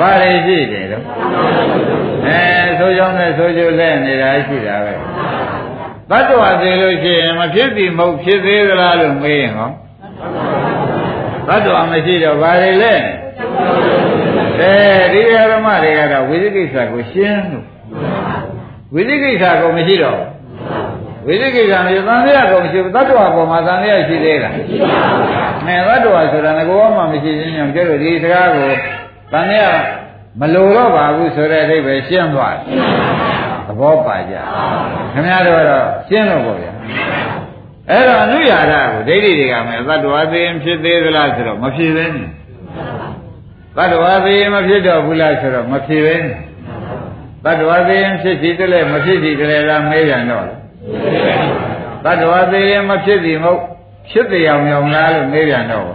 [0.00, 1.04] ဘာတွေရှိတယ်တော့
[2.26, 2.40] အဲ
[2.78, 4.92] ဆိုကြောင်းနဲ့ဆိုကြလဲနေတာရှိတာပဲ
[6.10, 9.70] တတ္တဝါသေးလို့ရှိရင်မဖြစ်သည်မဟုတ်ဖြစ်သေးသလားလို့မေးရင်ဟော
[11.48, 12.94] တတ္တဝါမရှိတော့ဘာတွေလဲ
[14.58, 14.74] အဲ
[15.12, 15.22] ဒီ
[15.52, 17.64] ဓမ္မတွေကတော့ဝိသိကိစ္စကိုရှင်းလို့
[18.94, 20.20] ဝိသိကိစ္စကိုမရှိတော့
[21.26, 25.34] ဝိသိကိစ္စမရှိသံဃာကိုမရှိဘူးတတ္တဝါပေါ်မှာသံဃာရှိသေးလားမရှိပါဘူး
[25.66, 28.68] အဲတတ္တဝါဆိုတာငကောမှမရှိခြင်းကြောင့်ကျတော့ဒီစကားကို
[29.32, 29.66] သံဃာ
[30.40, 32.64] မလိုတော့ပါဘူးဆိုတဲ့အဓိပ္ပာယ်ရှင်းသွားတယ်
[33.66, 34.34] သဘောပါကြ
[35.12, 36.72] ခင်ဗျားတို့ကတော့ရှင်းလို့ပေါ့ဗျာ
[37.90, 42.22] အဲ့တော့အနုရာဓကိုဒိဋ္ဌိတွေကမယ်သတ္တဝါသိရင်ဖြစ်သေးသလားဆိုတော့မဖြစ်ပဲနေ
[43.76, 46.30] သတ္တဝါသိရင်မဖြစ်တော့ဘူးလားဆိုတော့မဖြစ်ပဲနေ
[47.44, 50.46] သတ္တဝါသိရင်ဖြစ်စီတလဲမဖြစ်စီတလဲလားမေးကြတော့
[52.04, 53.60] သတ္တဝါသိရင်မဖြစ်စီမဟုတ်
[54.10, 55.86] ဖြစ်တရားမြောင်လားလို့မေးပြန်တော့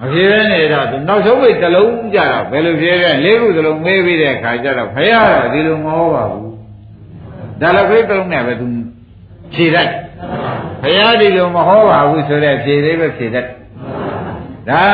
[0.00, 6.52] မဖြေရနေတော့သူနောက်ဆုံးပိတ်တစ်လုံးကြတော့ဘယ်လိုဖြေလဲလေးခုသလုံးမေးပြီးတဲ့အခါကျတော့ဖရတော့ဒီလိုမဟုတ်ပါဘူး
[7.60, 8.66] ဒါလည်းပိတ်တစ်လုံးနဲ့ပဲသူ
[9.54, 9.88] ဖြေတတ်
[10.82, 13.48] ဖရဒီလိုမဟောပါဘူးဆိုတဲ့ဖြေလေးပဲဖြေတတ်
[14.70, 14.84] ဒါ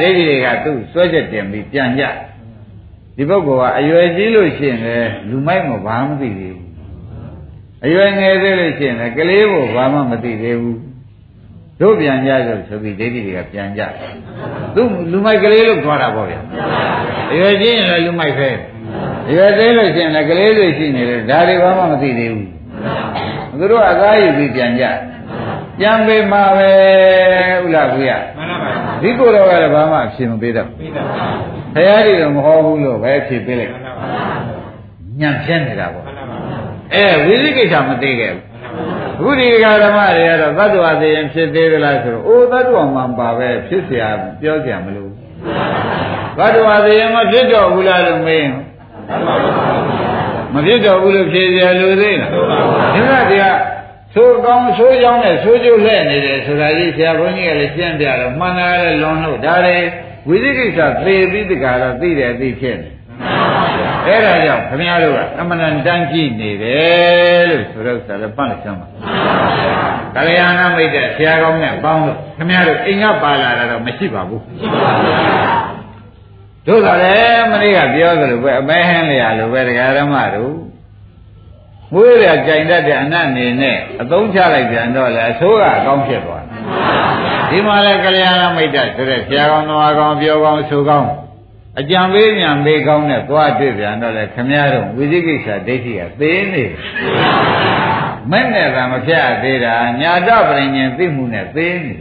[0.00, 2.04] ဒိဋ္ဌိတွေကသူ့စွဲချက်တင်ပြီးပြန်ကြ
[3.16, 6.68] ဒီပုဂ္ဂိုလ်ကအရွယ်ကြီးလို့ရှိရင်လည်းလူမိုက်မဘာမှမသိသေးဘူး
[7.84, 10.78] အရွယ်ငယ်သေးလို့ရှိရင်လည်းကလေးကိုဘာမှမသိသေးဘူး
[11.80, 13.82] တို့ပြန်ကြဆိုဆိုပြီးဒိဋ္ဌိတွေကပြန်ကြ
[14.74, 16.40] သူလူမိုက်ကလေးလို့ခေါ်တာပေါ့ဗျာ
[17.32, 18.50] အရွယ်ချင်းရင်လည်းလူမိုက်ပဲ
[19.28, 22.48] အရွယ်သေးလို့ရှိရင်လည်းကလေးတွေရှိနေတယ်ဒါတွေဘာမှမသိသေးဘူး
[23.58, 24.84] သူတို့အသားယူပြီးပြန်ကြ
[25.79, 26.71] ပြန်ပေးမှာပဲ
[27.65, 28.71] ဥလားဘူးရမှန်ပါပါ
[29.01, 31.27] ဒီကိုယ်တော်ကလည်းဘာမှအဖြစ်မပေးတော့ပေးတာပါ
[31.75, 33.73] ဘုရားကြီးတော့မဟောဘူးလို့ပဲဖြစ်ပေးလိုက်
[35.19, 36.05] ညံပြဲနေတာပေါ့
[36.93, 38.53] အဲဝိသိကိစ္စမသိခဲ့ဘူး
[39.19, 44.03] အခုဒီကဓမ္မတွေကတော့သတ္တဝါသိရင်ဖြစ်သေးသလားဆိုတော့အိုးသတ္တဝါမှန်ပါပဲဖြစ်เสีย
[44.41, 45.11] ပြောเสียမလို့
[46.37, 48.47] သတ္တဝါသိရင်မဖြစ်တော့ဘူးလားလို့မေး
[50.53, 52.29] မဖြစ်တော့ဘူးလို့ဖြေเสียလို့သိလား
[52.93, 53.45] ဒီကတည်းက
[54.14, 59.76] ဆိုကောင်းဆိုးကြောင်းနဲ့ဆိုးကျိုးလှဲ့နေတယ်ဆိုတာကြီးဆရာဘုန်းကြီးကလည်းရှင်းပြတော့မှန်တာလည်းလွန်လို့ဒါတွေ
[60.28, 62.90] ဝိသိကိစ္စသေပြီးတကားတော့သိတယ်သိဖြစ်နေ
[64.06, 68.86] အဲ့ဒါကြောင့်ခမည်းတော်ကအမှန်တန်ကြည့်နေတယ်လို့ဆိုတော့ဆရာလည်းပတ်လက်ချမ်းပါ
[70.14, 74.42] ကလျာဏမိတ်တဲ့ဆရာကောင်းနဲ့ပေါင်းလို့ခမည်းတော်အိမ်ကပါလာတာတော့မရှိပါဘူး
[76.66, 80.54] တို့ကလည်းမနေ့ကပြောသလိုပဲအမဲဟင်းလျာလိုပဲတရားဓမ္မတို့
[81.94, 86.60] မွေးရကြိုင်တတ်တဲ့အနတ်နေနဲ့အသုံးချလိုက်ပြန်တော့လေအဆိုးကအကောင်းဖြစ်သွားတယ်
[87.50, 91.10] ဒီမှာလဲကလျာဏမိတ်တဲ့ဆိုတဲ့ဆရာကောင်းတော်ကောင်းပြောကောင်းဆိုကောင်း
[91.80, 96.64] အကြံပေးဉာဏ်ပေးကောင်းနဲ့သွားတွေ့ပြန်တော့လေခမည်းတော်ဝိသိကိစ္စဒိဋ္ဌိကသေနေ
[98.30, 101.94] မဲ့နဲ့ကမဖြတ်သေးတာညာတပရိညင်သိမှုနဲ့သေနေ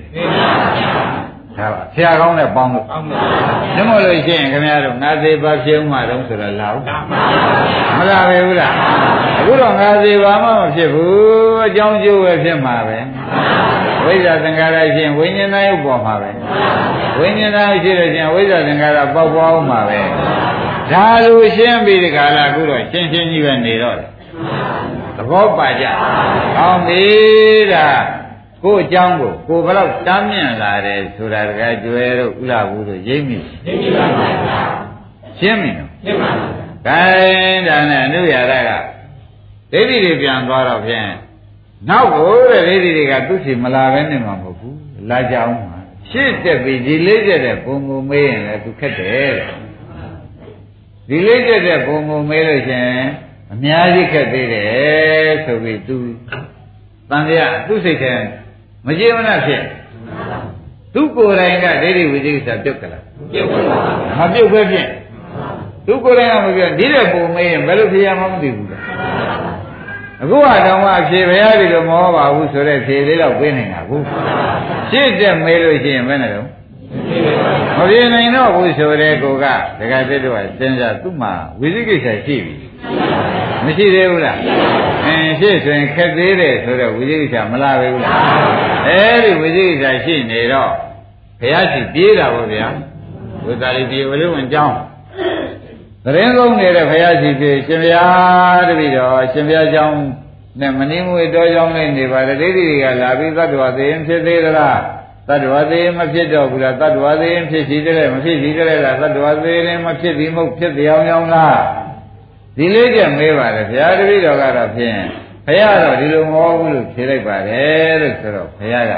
[1.58, 3.22] ဒါပါဆရာကောင်းနဲ့ပေါင်းလို့ပေါင်းလို့
[3.76, 6.82] ညမလို့ရှိရင်ခင်ဗျားတို့ငါသေးပါဖြစ်ဦးမှာတော့ဆိုတော့လာဦး
[7.98, 8.74] မလာပဲဘူးလား
[9.40, 12.98] အခုတော့ငါသေးပါမှမဖြစ်ဘူးအကြောင်းကျိုးပဲဖြစ်မှာပဲ
[14.04, 16.30] ဝိဇ္ဇာသင်္ခါရရှင်ဝိညာဉ်သားရုပ်ပေါ်မှာပဲ
[17.20, 20.00] ဝိညာဉ်သားရှိလို့ရှင်ဝိဇ္ဇာသင်္ခါရပေါက်ပွားအောင်မှာပဲ
[20.92, 24.10] ဒါလိုရှင်းပြီးဒီကလာအခုတော့ရှင်းရှင်းကြီးပဲနေတော့တယ်
[25.16, 25.86] သဘောပါကြ
[26.58, 27.04] ကောင်းပြီ
[27.74, 27.88] ဒါ
[28.64, 33.38] ကိုယ်အကြောင်းကိုကိုယ်ဘလောက်တမ်းမြင်လာတယ်ဆိုတာတကယ်ကျွဲတော့ဥလာဘူးလို့ရိပ်မိ
[33.68, 34.62] ရိပ်မိပါဗျာ
[35.40, 36.48] ရှင်းပြီနော်ရှင်းပါပြီ
[36.88, 38.72] ခိုင်းဒါနဲ့အနုရာရက
[39.72, 41.10] ဒိဋ္ဌိတွေပြန်သွားတော့ဖြင့်
[41.90, 44.78] နောက်ကိုတဲ့ဒိဋ္ဌိတွေကသူ့စီမလာပဲနေမှာမဟုတ်ဘူး
[45.10, 45.80] လာကြအောင်မှာ
[46.10, 49.34] ရှစ်တက်ပြီးဒီလေးတက်တဲ့ပုံကိုမေးရင်လည်းသူခက်တယ်
[51.10, 52.92] ဒီလေးတက်တဲ့ပုံကိုမေးလို့ရှင်
[53.52, 55.98] အများကြီးခက်သေးတယ်ဆိုပြီးသူ
[57.10, 58.14] တန်ရသူ့စိတ်ထဲ
[58.88, 59.64] မကြေမနဖြစ်
[60.94, 63.68] သူကိုယ်တိုင်ကဒိဋ္ဌိဝိသိကိစ္စပြုတ်ကြလားပြုတ်ပါဘူး
[64.18, 64.88] မပြုတ်ပဲဖြစ်
[65.86, 68.84] သူကိုယ်တိုင်ကမပြုတ်ဒီတဲ့ပုံမေးရင်ဘယ်လိုဖြေရမှမသိဘူးလား
[70.22, 74.04] အခုကတော့မှဖြေဘယ်ရပြီလို့မဟောပါဘူးဆိုတဲ့ဖြေလေးတော့ပြေးနေတာဘူး
[74.90, 76.48] ရှင်းတဲ့မေးလို့ရှိရင်ဘယ်နဲ့တော့
[77.78, 79.46] မပြေနိုင်တော့ဘူးဆိုတဲ့ကိုက
[79.80, 82.54] ဒကာသစ်တို့ကစဉ်းစားသူ့မှာဝိသိကိစ္စရှိပြီ
[83.66, 84.38] မရှိသေးဘူးလား
[85.06, 88.16] အင်းရှိဆိုရင်ခက်သေးတယ်ဆိုတော့ဝိသိကိစ္စမလာပဲဘူးလား
[88.88, 90.72] အဲဒီဝိသိကိစ္စရှိနေတော့
[91.40, 92.68] ဘုရားရှိပြေးတာပေါ့ဗျာ
[93.46, 94.76] ဝိသရိပြေဝလိဝင်ကြောင်း
[96.04, 98.04] သတင်းလုံးနေတဲ့ဘုရားရှိပြေရှင်ဗျာ
[98.68, 100.00] တပည့်တော်ရှင်ဗျာကြောင်း
[100.62, 104.80] နဲ့မင်းမွေတော်ကြောင်းနဲ့နေပါတယ်ဒိဋ္ဌိတွေကလာပြီးသတ္တဝါသိရင်ဖြစ်သေးသလား
[105.28, 111.60] သတ္တဝါသေးမဖြစ်တော့ဘူးလားသတ္တဝါသေးရင်ဖြစ်စီတယ်မဖြစ်စီတယ်လားသတ္တဝါသေးရင်မဖြစ်သည်မဟုတ်ဖြစ်တရားကြောင်းလား
[112.58, 114.98] ဒီလေးချက်မေးပါတယ်ဘုရားတပည့်တော်ကတော့ဖြင့်
[115.46, 118.98] ဘုရားတော့ဒီလိုမဟုတ်ဘူးလို့ဖြေလိုက်ပါတယ်လို့ဆိုတော့ဘုရားကဩ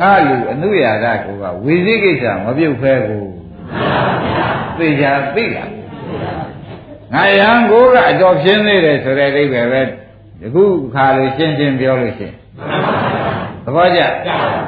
[0.00, 3.24] ငါလူအနုရာဒကိုကဝိသိကိစ္စမပြုတ်ဖဲကို
[4.78, 5.04] သိကြ
[5.34, 5.70] သိလား
[7.12, 12.34] ငါရန်ကိုကအတော်ပြင်းနေတယ်ဆိုတဲ့အိဗယ်ပဲဒီခုခါလို့ရှင်းရှင်းပြောလို့ရှိရင်
[13.64, 14.00] သဘောကျ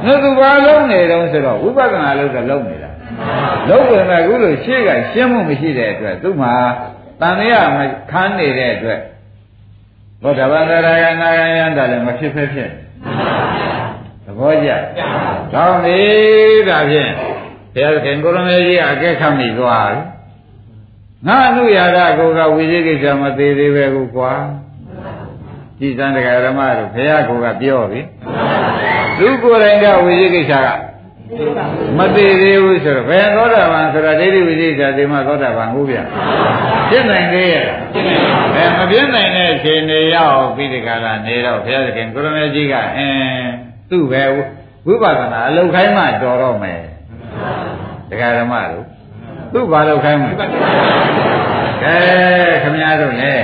[0.05, 2.91] နှုတ်သူဘာလုံးနေတုံးဆိုတော့ဝိပဿနာလို့တော့လုံးနေတာ
[3.69, 6.55] လုံးဝင်မဲ့အခုလို့ရှေ့ကရှင်းမှုမရှိတဲ့အတွက်သူ့မှာ
[7.21, 7.79] တန်ရမ
[8.11, 9.01] ခန်းနေတဲ့အတွက်
[10.23, 12.71] ဘောဓဘာဂရာယနာယယန္တာလည်းမဖြစ်ဖက်ဖြစ်
[14.25, 14.71] သဘောကျ
[15.53, 16.01] ကောင်းပြီ
[16.69, 17.11] ဒါဖြင့်
[17.75, 20.01] ဘုရားခင်ကိုရမေကြီးအကဲခတ်မိသွားပြီ
[21.27, 24.33] ငါအနုရာဒကိုကဝိသေကိစ္စမသေးသေးပဲကိုကွာ
[25.79, 28.01] ကြည်စံတရားဓမ္မတို့ဘုရားကိုကပြောပြီ
[29.19, 30.88] သူကိုယ်တိုင်ကဝိသေကိစ္စက
[31.99, 35.99] မသေးသေးဘူးဆိုတော့ဘယ်သောတာပန်ဆိုတာဒိဋ္ဌိဝိသေကိစ္စဒီမှာသောတာပန်ဟုတ်ဗျ
[36.91, 37.65] ဖြစ်နိုင်သေးရဲ့
[38.57, 43.49] အဲမဖြစ်နိုင်တဲ့အခြေအနေရောက်ပြီးဒီကလာနေတော့ဘုရားသခင်ကိုရမေကြီးကအင်း
[43.91, 44.23] သူ့ပဲ
[44.87, 46.83] ဝိပဿနာအလုတ်ခိုင်းမှတော်တော့မယ်
[48.11, 48.85] တရားဓမ္မတို့
[49.53, 50.35] သူ့ဘာလို့ခိုင်းမလဲ
[51.83, 51.97] ကဲ
[52.63, 53.35] ခမည်းတော်လေ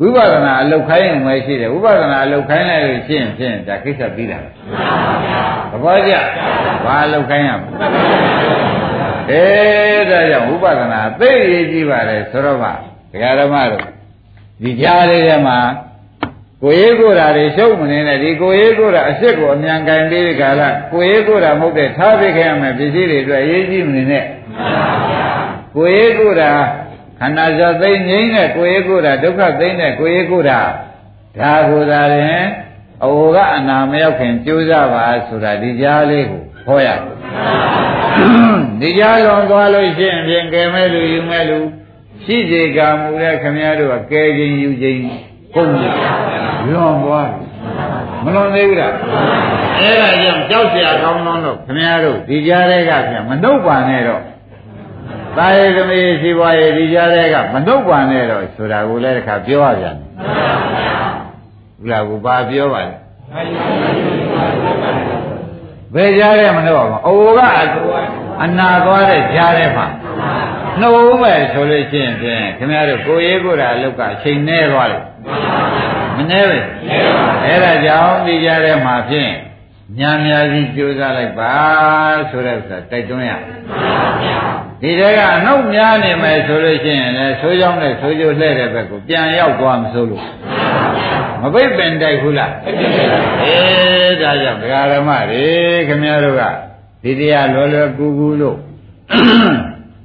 [0.00, 6.12] ဝိပဿနာအလုတ်ခိုင်းရင်မရှိတယ်ဝိပဿနာအလုတ်ခိုင်းလိုက်လို့ရှင်းဖြင့်ဒါကိစ္စပြီးတာသဘောကျ
[6.84, 7.68] ဘာအလုတ်ခိုင်းရမလဲ
[9.30, 9.44] အဲ
[10.10, 12.70] ဒါကြောင့်ဝိပဿနာသိရေးကြည့်ပါလေဆိုတော့မှ
[13.12, 13.84] ဒကာဓမ္မတို့
[14.62, 15.58] ဒီကြားလေးထဲမှာ
[16.62, 24.24] ကိုရေးကိုတာတွေရှုပ်မနေနဲ့ဒီကိုရေးကိုတာအစ်စ်ကိုအမြန်ကင်ပြီးဒီကလာကိုရေးကိုတာမဟုတ်တဲ့ထားပြခဲ့ရမယ်ပစ္စည်းတွေအတွက်အရေးကြီးမနေနဲ့
[25.74, 26.50] ကိုရေးကိုတာ
[27.19, 30.59] ခန္ဓာဇောသိမ့်ငိမ့်တဲ့ကိုရေးကိုတာဒုက္ခသိမ့်တဲ့ကိုရေးကိုတာ
[31.39, 32.45] ဒါကိုသာရင်
[33.05, 36.99] အဝကအနာမရောက်ခင်ကြိုးစားပါဆိုတာဒီကြားလေးကိုဟောရတယ်
[38.81, 41.59] ဒီကြားလွန်သွားလို့ရှိရင်ပြင်ကဲမဲ့လူယူမဲ့လူ
[42.23, 44.99] ရှိစေကမူတဲ့ခမည်းတော်ကကဲခြင်းယူခြင်း
[45.55, 45.87] ကုန်ပြီ
[46.73, 47.45] လွန်သွားပြီ
[48.23, 48.93] မလွန်သေးဘူးလား
[49.79, 54.21] အဲ့ဒါကြောင့်ကြောက်เสียကောင်းကောင်းတော့ခမည်းတော်ဒီကြားတဲ့ကပြန်မနှုတ်ပါနဲ့တော့
[55.36, 59.96] သာယေသမီးရှိပွားရေးဒီကြားတဲ့ကမနှုတ်ပါနဲ့တော့ဆိုတာကိုလည်းတစ်ခါပြောရပြန်
[61.78, 62.92] ဘူးလားကိုဘာပြောပါလဲ
[65.94, 67.40] ဘယ်ကြားတဲ့မနှုတ်ပါဘူးအိုက
[68.44, 69.86] အနာသွားတဲ့ကြားတဲ့မှာ
[70.80, 75.02] နှုတ်မဲ့ဆိုလို့ရှိရင်ဖြင့်ခင်ဗျားတို့ကိုရေးကိုယ်တာအလုတ်ကအချိန်နဲ့သွားတယ်
[76.16, 76.58] မနှဲပဲ
[77.44, 79.32] အဲ့ဒါကြောင့်ဒီကြားတဲ့မှာဖြင့်
[79.96, 81.54] ညာများကြီးကြိုးစားလိုက်ပါ
[82.30, 83.32] ဆိုတဲ့ဥစ္စာတိုက်တွန်းရ
[84.80, 90.24] ဒီတဲကအနှုတ်များနေမယ်ဆိုလို့ရှိရင်လည်းဆိုးကြောင်းနဲ့ဆိုးကျိုးလှဲ့တဲ့ဘက်ကိုပြန်ရောက်သွားမစိုးလို့
[91.42, 95.44] မပိတ်ပင်တိုက်ဘူးလားအေးဒါကြောင့်ဒကာရမတွေ
[95.88, 96.42] ခင်ဗျားတို့က
[97.02, 98.56] ဒီတရားလောလောကူကူလို့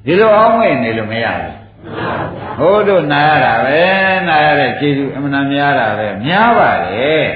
[0.06, 1.56] ဒီလိုအောင်းမိတ်နေလို့မရဘူး
[2.60, 3.82] ဟိုးတို့နာရတာပဲ
[4.28, 7.28] နာရတဲ့ကျေးဇူးအမှန်များတာပဲများပါတယ်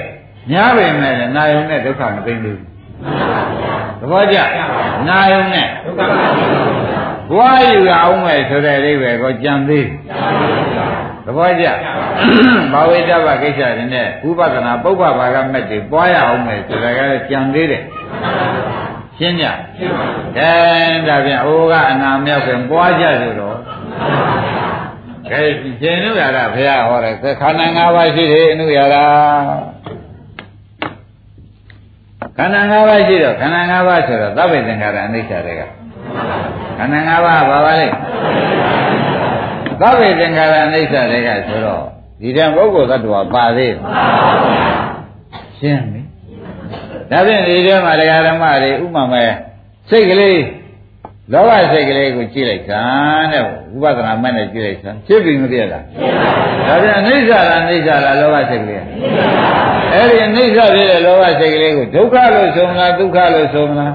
[0.51, 2.59] များပေမဲ့နာယုံနဲ့ဒုက္ခမသိဘူး
[3.99, 4.37] သဘောကျ
[5.07, 6.87] နာယုံနဲ့ဒုက္ခမသိဘူး
[7.31, 9.87] ဘွားယူအောင်မဲ့ဆိုတဲ့အိဗယ်ကိုကြံသေး
[11.25, 11.65] သဘောကျ
[12.73, 17.83] ဘာဝိတ္တဘကိစ္စတွေနဲ့ဥပဒနာပုပ္ပဘာကမက်တွေပွားရအောင်မဲ့ဆိုတာကလည်းကြံသေးတယ်
[19.17, 19.45] ရှင်းကြ
[20.37, 20.51] ကဲ
[21.07, 23.57] ဒါပြန်အိုးကအနာမြောက်ပြန်ပွားကြဆိုတော့
[25.31, 25.41] ကဲ
[25.81, 29.05] ရှင်နုရတာဘုရားဟောတယ်ခန္ဓာ၅ပါးရှိတယ်အနုရတာ
[32.37, 35.61] ခန္ဓာ၅ပါးရှိတော့ခန္ဓာ၅ပါးဆိုတော့သဗ္ဗေသင်္ခါရအနိစ္စတွေက
[36.77, 37.87] ခန္ဓာ၅ပါးဘာပါလဲ
[39.81, 41.83] သဗ္ဗေသင်္ခါရအနိစ္စတွေကဆိုတော့
[42.21, 43.73] ဒီတန်ပုဂ္ဂိုလ်သတ္တဝါပါသေး
[45.59, 46.01] ရှင်းပြီ
[47.11, 49.23] ဒါဖြင့်ဒီထဲမှာတရားဓမ္မတွေဥပမာ
[49.89, 50.41] စိတ်ကလေး
[51.33, 52.83] လောဘစိတ်ကလေးကိုကြည့်လိုက်တာ
[53.31, 53.43] တဲ့
[53.75, 55.83] ဥပဒနာမဲ့နဲ့ကြည့်လိုက်တာဖြစ်ပြီမပြည့်လား
[56.67, 58.83] ဒါဖြင့်အနိစ္စလားအနိစ္စလားလောဘစိတ်ကလေး
[59.93, 63.93] အဲ့ဒီအနိစ္စဖြစ်တဲ့လောဘစိတ်ကလေးကိုဒုက္ခလို့ဆိုမလားဒုက္ခလို့ဆိုမလား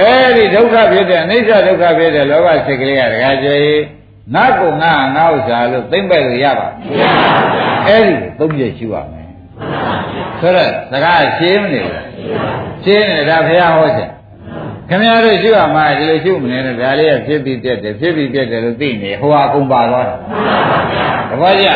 [0.00, 3.56] အဲ့ဒီဒုက္ခဖြစ်တဲ့အနိစ္စဒုက္ခဖြစ်တဲ့လောဘစိတ်ကလေးကတခါကျေ
[4.34, 6.68] ငါကုငါငါဥစ္စာလို့သိမ့်ပဲလို့ရပါ
[7.86, 9.28] အဲ့ဒီသုံးချက်ရှိပါမယ်
[10.40, 12.02] ဆိုတော့စကားရှင်းမနေဘူး
[12.84, 14.10] ရှင်းနေတာဘုရားဟောချက်
[14.88, 20.18] ခင်ဗျားတို့ရှိပါမှာဒီလိုရှိမနေနဲ့ဒါလေးကဖြစ်ပြီးပြက်တယ်ဖြစ်ပြီးပြက်တယ်လို့သိနေဟိုဟာအကုန်ပါသွားတယ်
[21.30, 21.68] တပည့်ကြ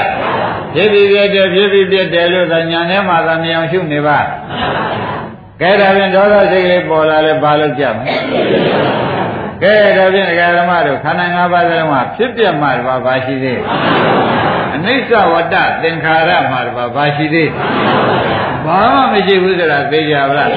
[0.75, 4.19] ဖြစ်ပြီးပြက်တယ်ဖြစ်ပြီးပြက်တယ်လို့သာညာထဲမှာသာမြင်အောင်ရှုနေပါ
[5.61, 8.15] ကဲဒါဖြင့်ဒေါသစိတ်ကလေးပေါ်လာလဲဘာလို့ကြမလဲ
[9.63, 13.61] ကဲဒါဖြင့်ဒကာဓမ္မတို့ခန္ဓာ၅ပါးစလုံးမှာဖြစ်ပြမှတပါးဘာရှိသေး
[14.75, 17.51] အနိစ္စဝတ္တသင်္ခါရမှာတပါးဘာရှိသေး
[18.67, 20.51] ဘာမှမရှိဘူးဆိုတာသိကြပါလား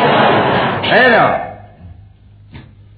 [0.89, 1.33] အဲ့တော့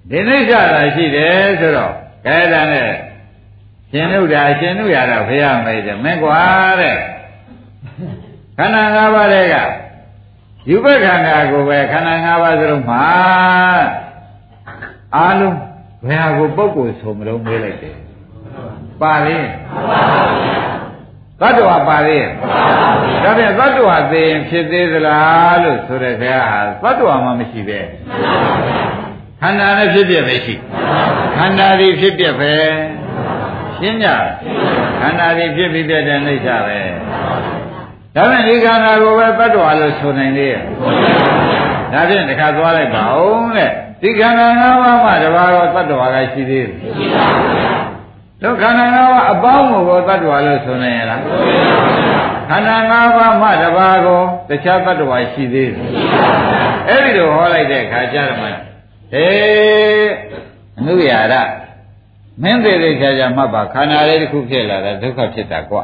[0.09, 1.93] ဒီနိစ္စသာရှိတယ်ဆိုတော့
[2.25, 2.89] ကဲဒါနဲ့
[3.93, 6.41] ရှင်ဥဒ္ဒါရှင်ဥရတာဘုရားမေးတယ်မင်းကွာ
[6.81, 6.97] တဲ့
[8.57, 9.55] ခန္ဓာ၅ပါးတွေက
[10.69, 13.05] ယူပခန္ဓာကိုပဲခန္ဓာ၅ပါးစလုံးမှာ
[15.15, 15.57] အာလုံး
[16.07, 17.97] ဘယ်ဟာကိုပုဂ္ဂိုလ်ဆိုမလို့မေးလိုက်တယ်
[19.01, 19.37] ပါလေ
[21.39, 22.19] သတ္တဝါပါလေ
[23.23, 26.39] ဒါပြန်သတ္တဝါသိရင်ဖြစ်သေးသလားလို့ဆိုတဲ့ခါ
[26.83, 27.79] သတ္တဝါမှမရှိပဲ
[29.41, 30.55] ခန္ဓာနဲ့ဖြစ်ပြပဲရှိ
[31.37, 32.53] ခန္ဓာဒီဖြစ်ပြပဲ
[33.83, 34.09] ရှင်းကြ
[35.01, 36.79] ခန္ဓာဒီဖြစ်ပြီးပြတဲ့အိဋ္ဌပဲ
[38.15, 43.69] ဒါပြန်ဒီခန္ဓာကိုပဲသတ္တဝါလို့ဆိုနိုင်လေဒါဖြင့်တခါသွားလိုက်ပါဦးတဲ့
[44.01, 46.71] ဒီခန္ဓာ၅ပါးမှတပါးတော့သတ္တဝါကရှိသေးတယ်
[48.41, 51.21] တို့ခန္ဓာ၅ပါးအပေါင်းကိုသတ္တဝါလို့ဆိုနိုင်ရလား
[52.49, 55.81] ခန္ဓာ၅ပါးမှတပါးကိုတခြားသတ္တဝါရှိသေးတယ်
[56.89, 58.47] အဲ့ဒီလိုဟောလိုက်တဲ့အခါကျတော့မှ
[59.15, 60.09] အေး
[60.77, 61.35] အနုရာရ
[62.41, 65.83] မင်းသေးသေးချာချာမှတ်ပါခန္ဓာလေးတစ်ခုဖြစ်လာတာဒုက္ခဖြစ်တာကွာ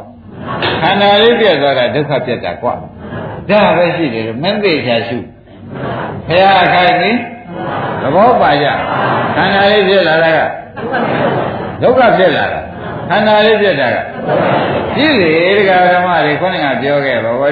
[0.81, 2.73] ခန္ဓာလေးပြည့်သွားတာဒုက္ခဖြစ်တာကွာ
[3.49, 5.17] ဒါပဲရှိတယ်မင်းသေးချာရှု
[6.27, 7.11] ဘုရားခိုင်နေ
[8.01, 8.67] သဘောပါကြ
[9.35, 10.39] ခန္ဓာလေးဖြစ်လာတာက
[11.81, 12.59] ဒုက္ခဖြစ်လာတာ
[13.09, 13.97] ခန္ဓာလေးဖြစ်တာက
[14.95, 17.49] ကြည့်လေဒကာဓမ္မတွေခေါင်းကပြောခဲ့ပါဘော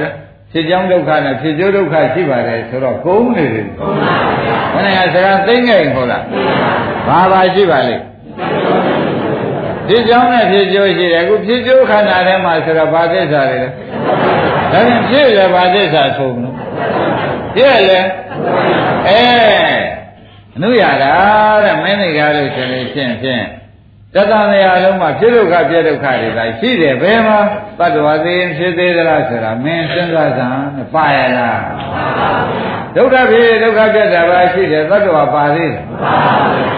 [0.52, 6.24] ဖြစ်ကြောင်းဒုက္ခနဲ့ဖြစ်ကျိုးဒုက္ခရှိပါတယ်ဆိုတော့ကုန်းနေတယ်ကုန်းပါဗျာခေါင်းကစကားသိငယ်ခေါ်လား
[7.08, 8.04] ဘာပါရှိပါလိမ့်
[9.88, 13.70] ဖြစ်ကြောင်းနဲ့ဖြစ်ကျိုးရှိတယ်အခုဖြစ်ကျိုးခန္ဓာထဲမှာဆိုတော့ဘာသစ္စာတွေလဲ
[14.72, 16.56] ဒါရင်ဖြစ်လဲဘာသစ္စာဆုံးလို့
[17.56, 18.00] ဖြစ်လဲ
[19.08, 19.22] အဲ
[20.56, 21.14] အနုရတာ
[21.64, 23.44] တဲ့မင်းတွေကားလို့ရှင်လို့ရှင်းဖြင့်
[24.16, 27.40] တသံတရားလုံးမှာဖြစ်ဒုက္ခပြဒုက္ခတွေသာရှိတယ်ဘယ်မှာ
[27.80, 30.62] တတ္တဝါသိရင်ဖြစ်သေးသလားဆိုတာမင်းစဉ်းစားစမ်း
[30.94, 31.62] ပါရလား
[32.96, 35.84] ဒုက္ခဖြစ်ဒုက္ခပြတာပါရှိတယ်တတ္တဝါပါသေးတယ်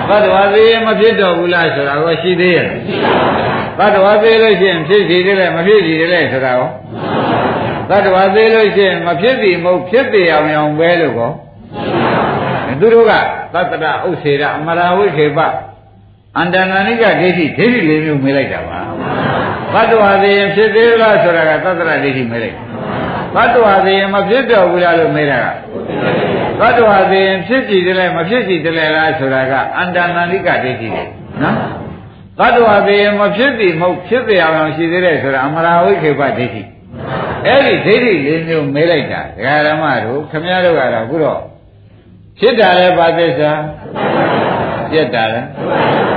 [0.09, 2.67] တတ္တဝါသိရင်မဖြစ်တော့ဘူးလားဆိုတာကိုရှိသေးရဲ့
[3.79, 6.69] တတ္တဝါသိလို့ရှိရင်ဖြစ်စီတယ်လေမဖြစ်စီတယ်လေဆိုတာကို
[7.89, 11.31] တတ္တဝါသိလို့ရှိရင်မဖြစ်စီမဟုတ်ဖြစ်သေးအောင်အောင်ပဲလို့ကော
[12.79, 13.11] သူတို့က
[13.53, 15.39] သတ္တရဥစ္စေရအမရာဝိခေပ
[16.37, 18.79] အန္တနာနိကဒိဋ္ဌိဒိဋ္ဌိလေးမျိုးမေးလိုက်တာပါ
[19.73, 22.57] ဘတ်တော်သေးရင်ဖြစ်သေးလားဆိုတာကသတ္တရဒိဋ္ဌိမေးလိုက်
[23.35, 25.45] ဘတ်တော်သေးရင်မဖြစ်တော့ဘူးလားလို့မေးတာက
[26.59, 31.03] ဘတ်တော်သေးရင်ဖြစ်ကြည့်တယ်လဲမဖြစ်ကြည့်တယ်လားဆိုတာကအန္တနာနိကဒိဋ္ဌိလေ
[31.41, 31.55] နော်
[32.39, 36.61] ဘတ်တော်သေးရင်မဖြစ်သည်မဟုတ်ဖြစ်သေးအောင်ရှိသေးတယ်ဆိုတာအမရာဝိခေပဒိဋ္ဌိ
[37.45, 41.39] အဲ့ဒီဒိဋ္ဌိလေးမျိုးမေးလိုက်တာဒကာဓမ္မတို့ခမည်းတော်ကတော့အခုတော့
[42.39, 43.51] ဖြစ်တာလဲဘာသစ္စာ
[44.91, 45.41] ပြက်တာလဲ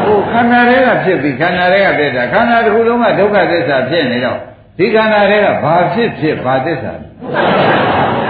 [0.05, 4.39] ဟိုခန္ဓာတွေကဖြစ်ပြီးခန္ဓာတွေကပြက်တာခန္ဓာတစ်ခုလုံးကဒုက္ခသစ္စာဖြစ်နေတော့
[4.79, 6.93] ဒီခန္ဓာတွေကဘာဖြစ်ဖြစ်ဘာသစ္စာ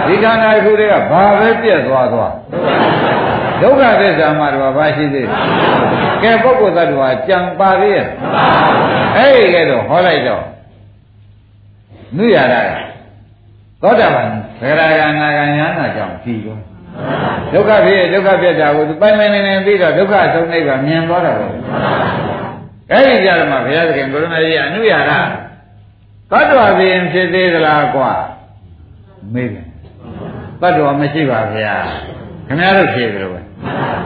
[0.07, 2.33] ဒီခန္ဓာတစ်ခုတွေကဘာပဲပြက်သွားသွား
[3.61, 5.37] ဒုက္ခသစ္စာမှာတော့ဘာရှိသေးလဲ
[6.23, 8.07] ကဲပုဂ္ဂိုလ်သတ္တဝါကြံပါသေးရဲ့
[9.17, 10.43] အဲ့ဒီကဲတော့ဟောလိုက်တော့
[12.17, 12.69] နုရတာက
[13.81, 14.27] သောတာပန်
[14.59, 16.61] သဂရဂနာဂညာနာကြောင့်ပြီးတော့
[17.53, 21.45] ဒုက္ခဖြစ်ဒုက္ခပြတ်တာကိုသူပိုင်ပိုင်နေနေပြီးတော့ဒုက္ခဆုံးနိဗ္ဗာန်မြင်သွားတာပဲ
[22.91, 25.19] အဲ့ဒီကြတော့မှဘုရားသခင်ကိုရမကြီးအနုရတာ
[26.31, 28.11] သတ္တဝါပြင်းဖြစ်သေးသလားကွာ
[29.33, 29.65] မေးတယ်
[30.61, 31.75] သတ္တဝါမရှိပါဗျာ
[32.47, 33.41] ခင်ဗျားတို့ဖြေကြလို့ပဲ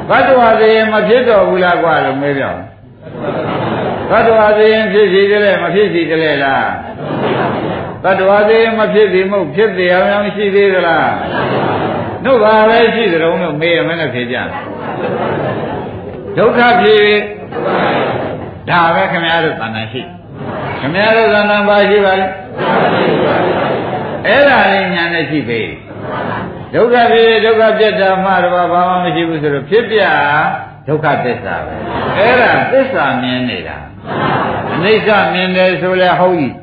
[0.09, 2.53] သတ္တဝါပြင်းမဖြစ်တော့ဘူးလားကွာလို့မေးပြော
[4.09, 6.67] သတ္တဝါပြင်းဖြစ်စီကြလဲမဖြစ်စီကြလဲလား
[8.03, 11.09] သတ္တဝါပြင်းမဖြစ်စီမဟုတ်ဖြစ်သေးအောင်ရှိသေးသလား
[12.27, 14.37] တို့ဘာပဲရှိကြုံလို့မေးရမနဲ့ဖြေကြ
[16.37, 17.19] ဒုက္ခဖြစ်
[18.69, 20.01] ဒါပဲခင်ဗျားတို့သဏ္ဍာန်ရှိ
[20.79, 22.27] ခင်ဗျားတို့သဏ္ဍာန်ပါရှိပါလဲ
[24.27, 25.61] အဲ့ဒါလေးညာနဲ့ရှိပေ
[26.73, 30.01] ဒုက္ခဖြစ်ဒုက္ခပြတ်တာမှတော့ဘာမှမရှိဘူးဆိုတော့ဖြစ်ပြ
[30.87, 31.73] ဒုက္ခသစ္စာပဲ
[32.17, 33.77] အဲ့ဒါသစ္စာမြင်နေတာ
[34.73, 36.53] အနိစ္စမြင်တယ်ဆိုလဲဟုတ်ကြီး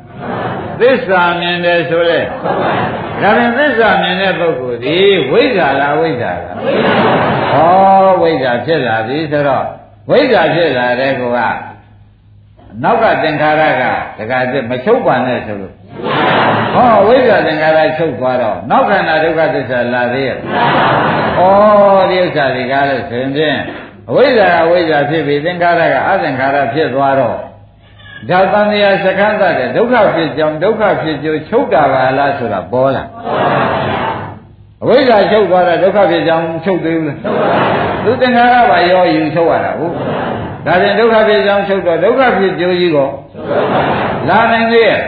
[0.81, 4.99] သစ္စာမြင်တယ်ဆိုလဲဒါပြန်သစ္စာမြင်တဲ့ပုဂ္ဂိုလ်ဒီ
[5.31, 6.57] ဝိဇ္ဇာလားဝိဇ္ဇာလား
[7.53, 9.67] ဟောဝိဇ္ဇာဖြစ်လာပြီဆိုတော့
[10.11, 11.39] ဝိဇ္ဇာဖြစ်လာတဲ့ကောက
[12.83, 13.83] နောက်ကသင်္ခါရက
[14.19, 15.75] တခါတည်းမချုပ်ပါနဲ့ဆိုလို့
[16.75, 20.39] ဟောဝိဇ္ဇာသင်္ခါရချုပ်သွားတော့နောက်ခန္ဓာဒုက္ခသစ္စာလာသေးရဲ့ဩ
[22.11, 23.59] ဒီဥစ္စာတွေကားလို့ဆိုရင်ဖြင့်
[24.11, 27.39] အဝိဇ္ဇာကဝိဇ္ဇာဖြစ်ပြီးသင်္ခါရကအသင်္ခါရဖြစ်သွားတော့
[28.31, 33.05] ဒါတန်တရားစကန်းတဲ့ဒုက္ခဖြစ်ကြောင်းဒုက္ခဖြစ်ကြိုးချုပ်တာပါလားဆိုတာပေါ်လာ
[34.83, 37.19] အဝိဇ္ဇာချုပ်သွားတာဒုက္ခဖြစ်ကြောင်းချုပ်သေးဘူးလား
[38.05, 39.93] သူသင်္ခါရပါရောယူချုပ်ရတာဟုတ်
[40.67, 43.11] ဒါပြန်ဒုက္ခဖြစ်ကြောင်းချုပ်တော့ဒုက္ခဖြစ်ကြိုးကြီးကော
[44.29, 45.01] လာနိုင်သေးရဲ့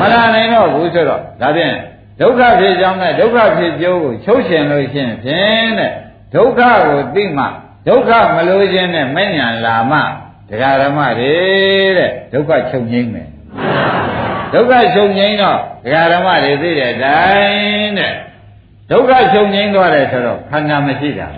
[0.00, 1.72] မလာနိုင်တော့ဘူးဆိုတော့ဒါပြန်
[2.20, 5.92] ဒုက္ခဖြစ်ကြောင်းနဲ့ဒုက္ခဖြစ်ကြိုးကိုချုပ်ရှင်လို့ရှိရင်ဖြင့်တဲ့
[6.34, 7.44] ဒုက္ခကိုသိမှ
[7.88, 9.98] ဒုက္ခမလို့ခြင်းနဲ့မဉ္ဇဏ်လာမှ
[10.50, 11.34] တရားဓမ္မတွေ
[11.98, 13.28] တဲ့ဒုက္ခချုပ်ငိမ့်မယ်
[14.52, 18.14] ဒုက္ခချုပ်ငိမ့်တော့တရားဓမ္မတွေသိတဲ့အတိုင်းတဲ့
[18.90, 21.28] ဒုက္ခချုပ်ငိမ့်သွားတယ်ဆိုတော့ခန္ဓာမရှိတာ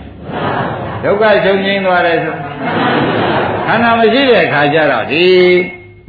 [1.04, 2.34] ဒုက္ခချုပ်ငိမ့်သွားတယ်ဆို
[3.66, 5.26] ခန္ဓာမရှိတဲ့ခါကျတော့ဒီ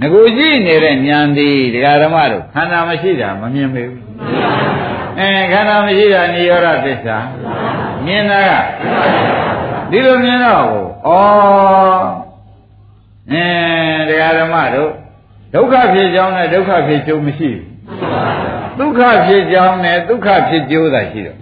[0.02, 4.02] ငကိုကြည့်နေတဲ့ဉာဏ်ဒီတရားဓမ္မတို့ခန္ဓာမရှိတာမမြင်ပေဘူး
[5.20, 7.18] အဲခန္ဓာမရှိတာនិရောဓသစ္စာ
[8.06, 8.52] မြင်တာက
[9.91, 10.66] ဒီလိုမြင်တော့
[11.08, 12.31] ဩ
[13.34, 13.46] အဲ
[14.10, 14.92] တရားဓမ္မတို့
[15.54, 17.66] ဒုက္ခဖြစ်ကြောင်းနဲ့ဒုက္ခဖြစ်ကျိုးမရှိဘူး
[18.80, 21.38] ဒုက္ခဖြစ်ကြောင်းနဲ့ဒုက္ခဖြစ်ကျိုးသာရှိတော့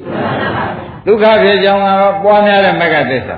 [1.08, 3.36] ဒုက္ခဖြစ်ကြောင်းကတော့ပွားများတဲ့မဂ္ဂသစ္စာ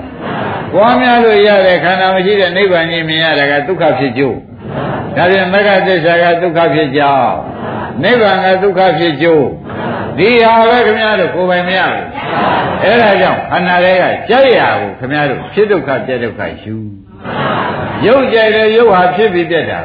[0.74, 4.38] ပွားများလို့ရတဲ့ခန္ဓာမရှိတဲ့နိဗ္ဗာန်ကြီးမြင်ရတာကဒုက္ခဖြစ်ကျိုး
[5.16, 7.34] ဒါပြန်မဂ္ဂသစ္စာကဒုက္ခဖြစ်ကြောင်း
[8.04, 9.46] နိဗ္ဗာန်ကဒုက္ခဖြစ်ကျိုး
[10.18, 12.06] ဒီဟာပဲခင်ဗျားတို့ကိုယ်ပိုင်မရဘူး
[12.84, 16.76] အဲဒါကြောင့်ခန္ဓာတွေကကြက်ရကိုခင်ဗျားတို့ဖြစ်ဒုက္ခပြဒုက္ခယူ
[18.08, 19.80] ရုပ်ကြိုက်တဲ့ရုပ်ဟာဖြစ်ပြီးပြက်တာ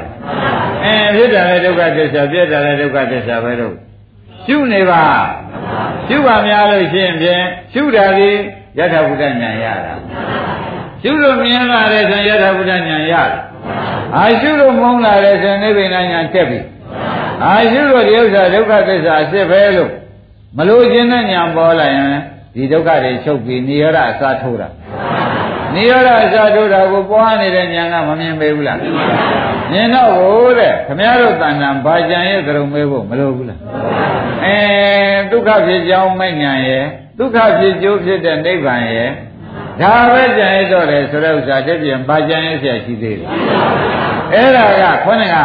[0.85, 3.75] အဲဖြစ်တာလည်းဒုက္ခသစ္စာပြက်တာလည်းဒုက္ခသစ္စာပဲတော့
[4.47, 5.03] ရှုနေပါ
[6.09, 8.31] ရှုပါများလို့ရှိရင်ဖြင့်ရှုတာဒီ
[8.79, 9.95] ယထာဘုဒ္ဓဉာဏ်ရတာ
[11.03, 12.83] ရှုလို့မြင်လာတယ်ဆိုရင်ယထာဘုဒ္ဓဉာဏ်
[13.13, 13.43] ရတယ်
[14.17, 16.61] အာရှုလို့မုန်းလာတယ်ဆိုရင်နိဗ္ဗာန်ဉာဏ်တက်ပြီ
[17.45, 19.91] အာရှုလို့ဒီဥစ္စာဒုက္ခသစ္စာအစ်စ်ပဲလို့
[20.57, 22.11] မလို့ခြင်းတဲ့ဉာဏ်ပေါ်လာရင်
[22.55, 24.69] ဒီဒုက္ခတွေချုပ်ပြီးနိရောဓအစားထိုးတာ
[25.77, 28.79] နိရောဓအစဒုတာကိုပွားနေတဲ့ဉာဏ်ကမမြင်ပေဘူးလား
[29.73, 33.61] မြင်တော့ဘူးတဲ့ခမရတို့တဏ္ဍာဘာကြံရဲ့ကြုံမဲဖို့မလိုဘူးလား
[34.45, 34.59] အဲ
[35.31, 36.85] ဒုက္ခဖြစ်ကြောင်းမဲ့ဉာဏ်ရဲ့
[37.19, 39.09] ဒုက္ခဖြစ်ကျိုးဖြစ်တဲ့နိဗ္ဗာန်ရဲ့
[39.81, 43.29] ဒါပဲကြံရတော့တယ်ဆိုတဲ့ဥစ္စာတစ်ပြင်ဘာကြံရဆရာရှိသေးတယ်
[44.35, 45.37] အဲ့ဒါကခေါင်းက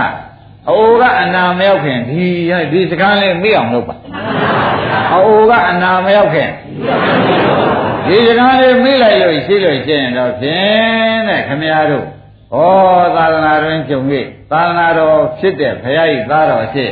[0.70, 2.24] အအိုကအနာမရောက်ခင်ဒီ
[2.72, 3.96] ဒီစကားလေးမေ့အောင်လုပ်ပါ
[5.14, 6.50] အအိုကအနာမရောက်ခင်
[8.08, 12.08] ဒီစကားလေးမေ့လိုက်လို့ရှိလို့ရှိရင်တော့ဖြင့်တဲ့ခမည်းတော်
[12.56, 12.60] ဩ
[13.16, 14.00] သာသနာတွင်ကြုံ၍
[14.52, 16.92] သာသနာတော်ဖြစ်တဲ့ဘုရားကြီးသားတော်ဖြစ်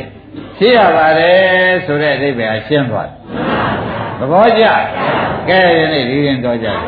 [0.56, 3.16] ဖြစ်ရပါတယ်ဆိုတဲ့အဓိပ္ပာယ်ရှင်းသွားတယ်
[4.18, 4.64] သဘောကျ
[5.48, 6.78] ကဲယနေ့ဒီရင်တော်ကြတယ်